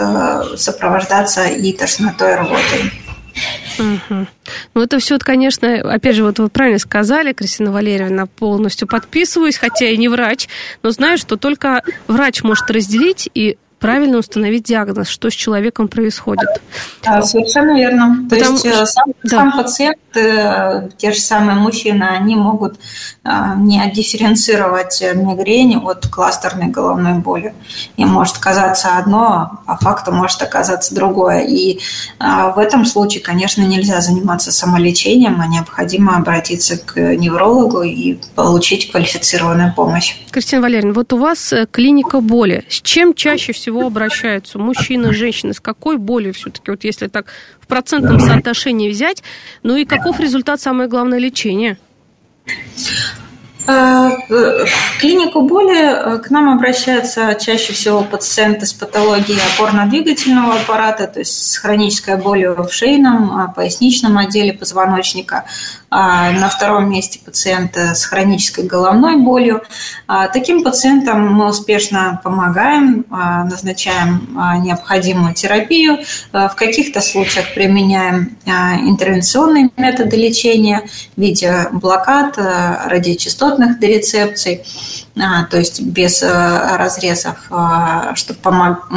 [0.59, 2.91] сопровождаться и тошнотой, рвотой.
[3.81, 4.27] Угу.
[4.73, 9.87] Ну, это все, конечно, опять же, вот вы правильно сказали, Кристина Валерьевна, полностью подписываюсь, хотя
[9.87, 10.47] и не врач,
[10.83, 16.47] но знаю, что только врач может разделить и правильно установить диагноз, что с человеком происходит.
[17.03, 18.27] Да, совершенно верно.
[18.29, 18.53] То Потому...
[18.53, 19.29] есть э, сам, да.
[19.29, 22.75] сам пациент, э, те же самые мужчины, они могут
[23.23, 27.55] э, не дифференцировать мигрень от кластерной головной боли.
[27.97, 31.41] Им может казаться одно, а факту может оказаться другое.
[31.41, 31.79] И
[32.19, 39.73] в этом случае, конечно, нельзя заниматься самолечением, а необходимо обратиться к неврологу и получить квалифицированную
[39.73, 40.17] помощь.
[40.29, 42.63] Кристина Валерьевна, вот у вас клиника боли.
[42.69, 45.53] С чем чаще всего обращаются мужчины, женщины?
[45.53, 46.71] С какой болью все-таки?
[46.71, 47.27] Вот если так
[47.59, 49.23] в процентном соотношении взять,
[49.63, 51.77] ну и каков результат, самое главное, лечения?
[53.67, 61.05] Э, в клинику боли э, к нам обращаются чаще всего пациенты с патологией опорно-двигательного аппарата,
[61.05, 65.45] то есть с хронической болью в шейном, поясничном отделе позвоночника.
[65.93, 69.61] А, на втором месте пациенты с хронической головной болью.
[70.07, 75.99] А, таким пациентам мы успешно помогаем, назначаем необходимую терапию.
[76.31, 80.83] В каких-то случаях применяем интервенционные методы лечения
[81.17, 84.63] в виде блокад, радиочастот частотных дорецепций,
[85.17, 88.89] а, то есть без э, разрезов, а, что помог,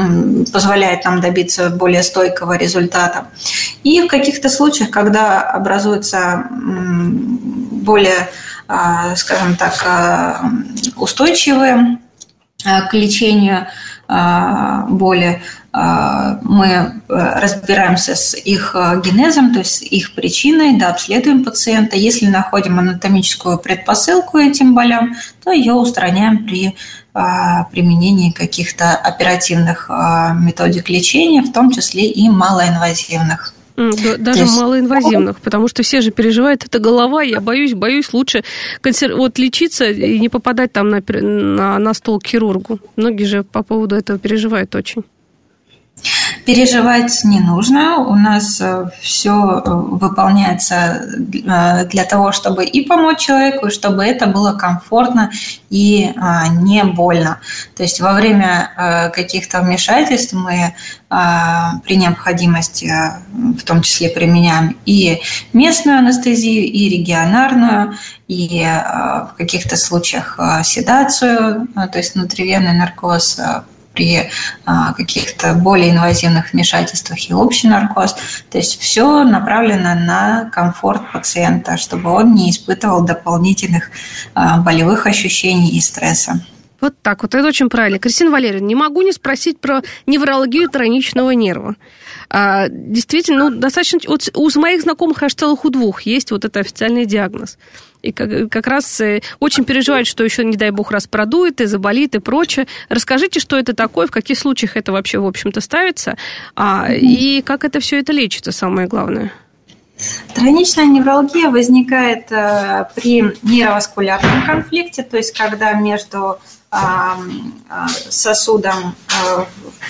[0.53, 3.27] позволяет нам добиться более стойкого результата.
[3.83, 8.31] И в каких-то случаях, когда образуется более,
[8.69, 10.43] а, скажем так,
[10.97, 11.99] устойчивые
[12.65, 13.67] к лечению
[14.89, 15.43] боли,
[16.43, 21.97] мы э, разбираемся с их э, генезом, то есть их причиной, да, обследуем пациента.
[21.97, 26.77] Если находим анатомическую предпосылку этим болям, то ее устраняем при
[27.13, 33.55] а, применении каких-то оперативных а, методик лечения, в том числе и малоинвазивных.
[33.77, 34.57] Даже есть...
[34.57, 38.45] малоинвазивных, потому что все же переживают, это голова, я боюсь, боюсь лучше
[38.81, 39.17] консер...
[39.17, 42.79] вот лечиться и не попадать там на, на, на стол к хирургу.
[42.97, 45.05] Многие же по поводу этого переживают очень.
[46.45, 47.99] Переживать не нужно.
[48.01, 54.27] У нас э, все э, выполняется э, для того, чтобы и помочь человеку, чтобы это
[54.27, 55.31] было комфортно
[55.71, 56.13] и
[56.61, 57.41] не больно.
[57.77, 60.75] То есть во время каких-то вмешательств мы
[61.09, 62.93] при необходимости
[63.33, 65.21] в том числе применяем и
[65.53, 67.97] местную анестезию, и регионарную,
[68.29, 73.41] и в каких-то случаях седацию, то есть внутривенный наркоз
[73.95, 74.29] при
[74.67, 78.15] а, каких-то более инвазивных вмешательствах и общий наркоз.
[78.51, 83.91] То есть все направлено на комфорт пациента, чтобы он не испытывал дополнительных
[84.35, 86.45] а, болевых ощущений и стресса.
[86.81, 87.99] Вот так вот, это очень правильно.
[87.99, 91.77] Кристина Валерьевна, не могу не спросить про неврологию тройничного нерва.
[92.29, 94.01] А, действительно, ну, достаточно...
[94.07, 97.59] Вот у моих знакомых аж целых у двух есть вот это официальный диагноз.
[98.03, 101.65] И как, как раз э, очень переживают, что еще, не дай бог, раз продует и
[101.65, 102.67] заболит и прочее.
[102.91, 106.17] Расскажите, что это такое, в каких случаях это вообще, в общем-то, ставится,
[106.55, 109.33] а, и как это все это лечится, самое главное.
[110.35, 116.39] Тройничная невралгия возникает э, при нейроваскулярном конфликте, то есть когда между
[118.11, 118.95] сосудом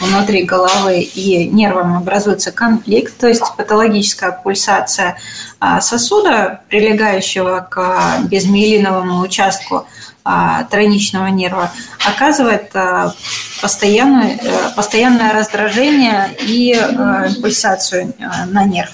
[0.00, 5.16] внутри головы и нервом образуется конфликт, то есть патологическая пульсация
[5.80, 9.86] сосуда, прилегающего к безмиелиновому участку
[10.70, 11.70] тройничного нерва,
[12.04, 12.72] оказывает
[13.60, 14.38] постоянное,
[14.74, 16.74] постоянное раздражение и
[17.40, 18.14] пульсацию
[18.46, 18.92] на нерв.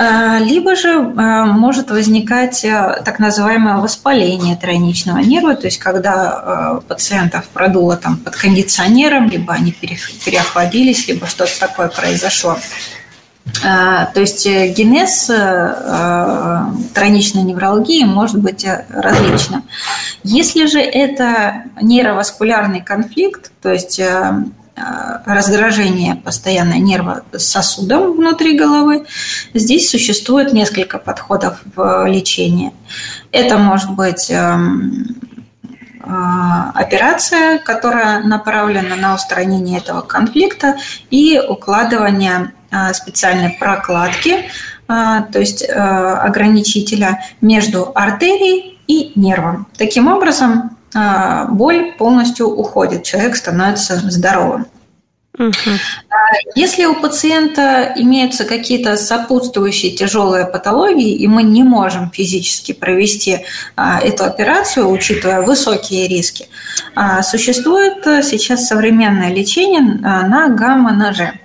[0.00, 6.80] А, либо же а, может возникать а, так называемое воспаление тройничного нерва, то есть когда
[6.86, 12.56] пациентов продуло там под кондиционером, либо они переохладились, либо что-то такое произошло.
[13.62, 15.24] То есть э, генез
[16.94, 19.64] тройничной невралгии может быть э, различным.
[20.22, 24.67] Если же это нейроваскулярный конфликт, то есть э, Э,
[25.24, 29.06] раздражение постоянно нерва сосудом внутри головы.
[29.54, 32.72] Здесь существует несколько подходов в лечении.
[33.32, 35.16] Это может быть эм,
[36.02, 36.08] э,
[36.74, 40.76] операция, которая направлена на устранение этого конфликта
[41.10, 44.50] и укладывание э, специальной прокладки,
[44.86, 49.66] то есть ограничителя между артерией и нервом.
[49.76, 54.66] Таким образом, боль полностью уходит, человек становится здоровым.
[55.38, 55.52] Угу.
[56.56, 63.44] Если у пациента имеются какие-то сопутствующие тяжелые патологии, и мы не можем физически провести
[63.76, 66.48] а, эту операцию, учитывая высокие риски,
[67.22, 71.38] существует сейчас современное лечение на гамма-ноже.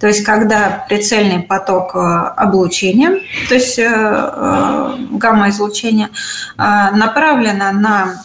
[0.00, 6.08] То есть, когда прицельный поток облучения, то есть э, э, гамма-излучение,
[6.56, 8.24] направлено на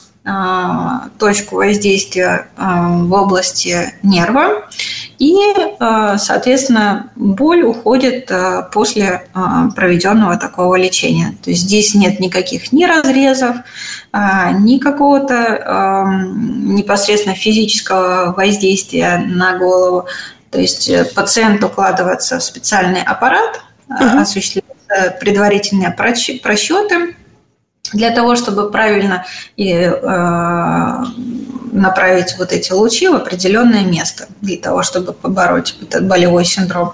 [1.20, 4.68] точку воздействия в области нерва,
[5.20, 5.36] и,
[6.18, 8.32] соответственно, боль уходит
[8.74, 9.28] после
[9.76, 11.36] проведенного такого лечения.
[11.44, 13.58] То есть здесь нет никаких ни разрезов,
[14.14, 20.08] ни какого-то непосредственно физического воздействия на голову.
[20.56, 24.20] То есть э, пациент укладывается в специальный аппарат, угу.
[24.22, 27.16] осуществляются предварительные просчеты
[27.96, 29.26] для того, чтобы правильно
[29.56, 31.04] и, э,
[31.76, 36.94] направить вот эти лучи в определенное место, для того, чтобы побороть этот болевой синдром.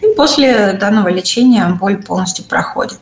[0.00, 2.98] И после данного лечения боль полностью проходит.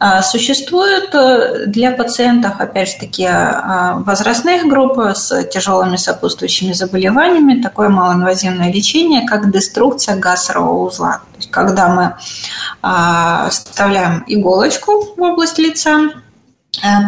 [0.00, 7.62] А, существует э, для пациентов, опять же таки, а, возрастных групп с тяжелыми сопутствующими заболеваниями
[7.62, 11.20] такое малоинвазивное лечение, как деструкция гасрового узла.
[11.32, 12.16] То есть, когда мы
[12.82, 16.10] а, вставляем иголочку в область лица,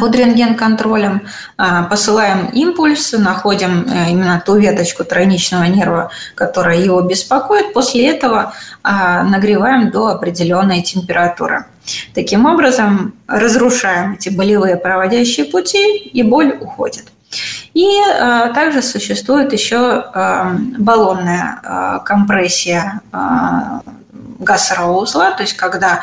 [0.00, 7.72] под рентген-контролем, э, посылаем импульс, находим э, именно ту веточку тройничного нерва, которая его беспокоит.
[7.72, 11.66] После этого нагреваем до определенной температуры.
[12.14, 17.04] Таким образом, разрушаем эти болевые проводящие пути, и боль уходит.
[17.74, 17.86] И
[18.54, 20.06] также существует еще
[20.78, 23.02] баллонная компрессия
[24.40, 26.00] гасового узла, то есть когда а,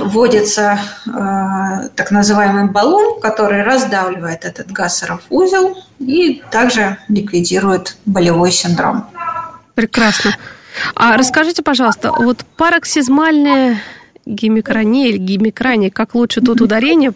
[0.00, 9.06] вводится а, так называемый баллон, который раздавливает этот гасеров узел и также ликвидирует болевой синдром.
[9.74, 10.36] Прекрасно.
[10.94, 13.82] А расскажите, пожалуйста, вот пароксизмальная
[14.24, 17.12] гемикрания или гемикрания, как лучше тут ударение,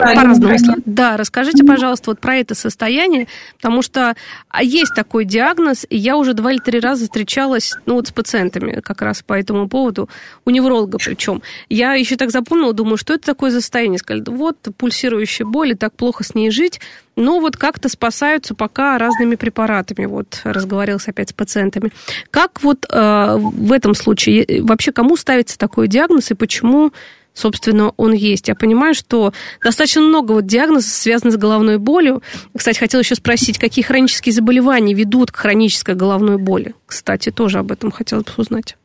[0.00, 0.76] по-разному.
[0.86, 4.14] Да, расскажите, пожалуйста, вот про это состояние, потому что
[4.48, 8.12] а, есть такой диагноз, и я уже два или три раза встречалась, ну вот с
[8.12, 10.08] пациентами как раз по этому поводу,
[10.44, 11.42] у невролога причем.
[11.68, 13.98] Я еще так запомнила, думаю, что это такое состояние?
[13.98, 16.80] Сказали, вот пульсирующая боль, и так плохо с ней жить.
[17.16, 20.06] Ну вот как-то спасаются пока разными препаратами.
[20.06, 21.92] Вот разговаривался опять с пациентами.
[22.30, 26.92] Как вот э, в этом случае вообще кому ставится такой диагноз и почему
[27.34, 28.48] собственно, он есть.
[28.48, 32.22] Я понимаю, что достаточно много вот диагнозов связано с головной болью.
[32.56, 36.74] Кстати, хотела еще спросить, какие хронические заболевания ведут к хронической головной боли?
[36.86, 38.76] Кстати, тоже об этом хотелось бы узнать.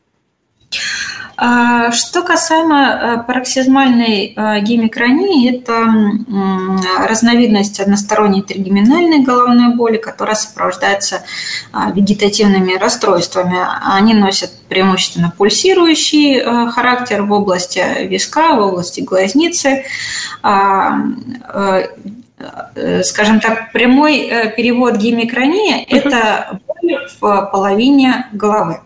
[1.37, 11.23] А, что касаемо э, пароксизмальной э, гемикронии, это разновидность односторонней тригеминальной головной боли, которая сопровождается
[11.73, 13.57] а, вегетативными расстройствами.
[13.83, 19.83] Они носят преимущественно пульсирующий э, характер в области виска, в области глазницы
[20.41, 20.99] а,
[23.03, 28.81] скажем так, прямой перевод гемикронии– это боль в половине головы.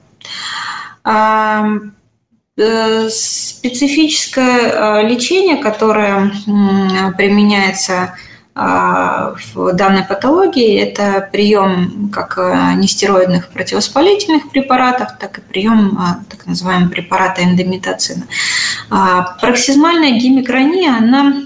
[2.62, 6.30] Э, специфическое э, лечение, которое
[7.18, 8.16] применяется
[8.54, 12.38] э, в данной патологии, это прием как
[12.76, 15.98] нестероидных противовоспалительных препаратов, так и прием
[16.30, 18.26] так называемого препарата эндометацина.
[18.90, 21.44] Пароксизмальная гемикрония, она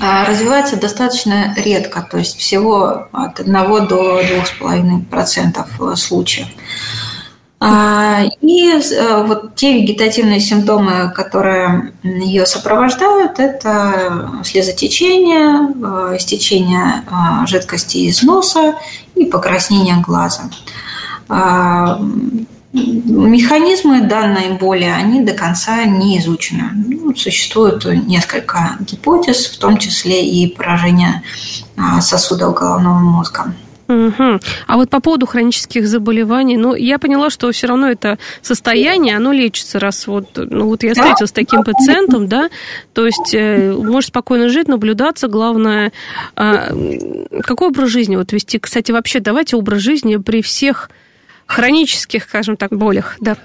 [0.00, 3.52] развивается достаточно редко, то есть всего от 1
[3.86, 6.48] до 2,5% случаев.
[7.66, 15.72] А, и э, вот те вегетативные симптомы, которые ее сопровождают, это слезотечение,
[16.12, 18.74] э, истечение э, жидкости из носа
[19.14, 20.50] и покраснение глаза.
[21.30, 21.98] А,
[22.74, 26.70] механизмы данной боли, они до конца не изучены.
[26.74, 31.22] Ну, существует несколько гипотез, в том числе и поражение
[31.78, 33.54] а, сосудов головного мозга.
[33.88, 34.40] Угу.
[34.66, 39.32] А вот по поводу хронических заболеваний, ну, я поняла, что все равно это состояние, оно
[39.32, 42.48] лечится, раз вот, ну, вот я встретилась с таким пациентом, да,
[42.92, 45.92] то есть э, можешь спокойно жить, наблюдаться, главное,
[46.36, 48.58] э, какой образ жизни вот вести?
[48.58, 50.90] Кстати, вообще давайте образ жизни при всех
[51.46, 53.36] хронических, скажем так, болях, да.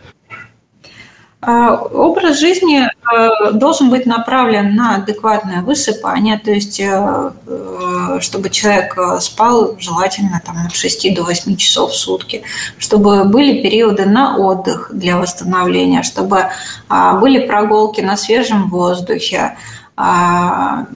[1.41, 8.49] А, образ жизни э, должен быть направлен на адекватное высыпание, то есть э, э, чтобы
[8.49, 12.43] человек спал желательно там, от 6 до 8 часов в сутки,
[12.77, 16.47] чтобы были периоды на отдых для восстановления, чтобы
[16.89, 19.55] а, были прогулки на свежем воздухе,
[19.95, 20.87] а,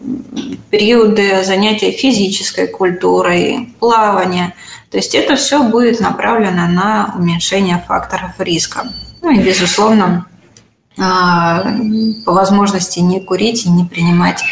[0.69, 4.55] периоды занятия физической культурой, плавания.
[4.91, 8.91] То есть это все будет направлено на уменьшение факторов риска.
[9.21, 10.27] Ну и, безусловно,
[10.95, 14.43] по возможности не курить и не принимать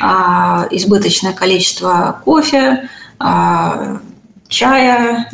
[0.00, 4.00] а, избыточное количество кофе, а,
[4.48, 5.28] чая,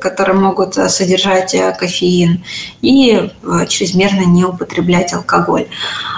[0.00, 2.44] которые могут содержать кофеин,
[2.82, 3.30] и
[3.68, 5.66] чрезмерно не употреблять алкоголь.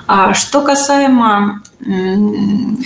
[0.06, 1.62] А что касаемо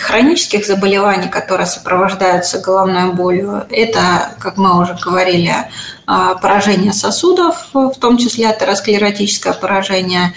[0.01, 5.53] хронических заболеваний, которые сопровождаются головной болью, это, как мы уже говорили,
[6.07, 10.35] поражение сосудов, в том числе атеросклеротическое поражение,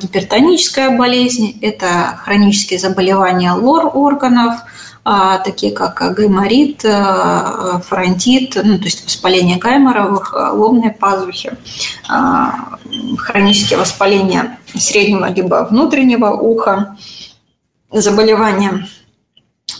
[0.00, 4.54] гипертоническая болезнь, это хронические заболевания лор органов,
[5.04, 6.82] такие как гайморит,
[7.84, 11.52] фронтит, ну, то есть воспаление гайморовых, лобной пазухи,
[13.18, 16.96] хронические воспаления среднего либо внутреннего уха,
[17.90, 18.86] заболевания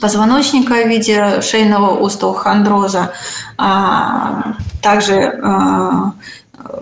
[0.00, 3.12] позвоночника в виде шейного остеохондроза.
[3.56, 6.12] А, также а,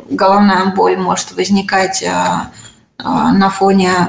[0.08, 2.50] головная боль может возникать а,
[3.04, 4.08] на фоне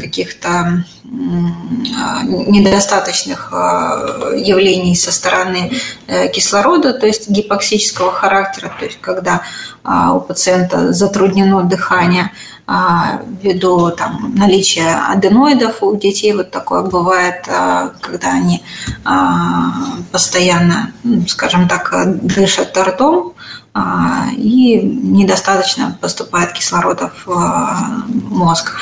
[0.00, 5.70] каких-то недостаточных явлений со стороны
[6.06, 9.42] э, кислорода, то есть гипоксического характера, то есть когда
[9.84, 12.30] у пациента затруднено дыхание–
[12.66, 16.32] а, ввиду там, наличия аденоидов у детей.
[16.32, 18.62] Вот такое бывает, а, когда они
[19.04, 19.72] а,
[20.10, 20.92] постоянно,
[21.28, 23.34] скажем так, дышат ртом,
[24.36, 28.76] и недостаточно поступает кислорода в мозг.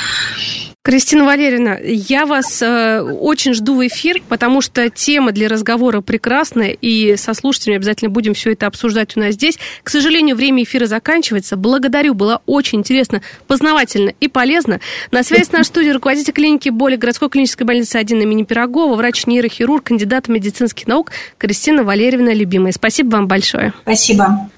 [0.84, 6.70] Кристина Валерьевна, я вас э, очень жду в эфир, потому что тема для разговора прекрасная,
[6.70, 9.61] и со слушателями обязательно будем все это обсуждать у нас здесь.
[9.84, 11.57] К сожалению, время эфира заканчивается.
[11.57, 14.80] Благодарю, было очень интересно, познавательно и полезно.
[15.12, 19.84] На связи с нашей студией руководитель клиники боли городской клинической больницы 1 имени Пирогова, врач-нейрохирург,
[19.84, 22.72] кандидат медицинских наук Кристина Валерьевна Любимая.
[22.72, 23.72] Спасибо вам большое.
[23.82, 24.51] Спасибо.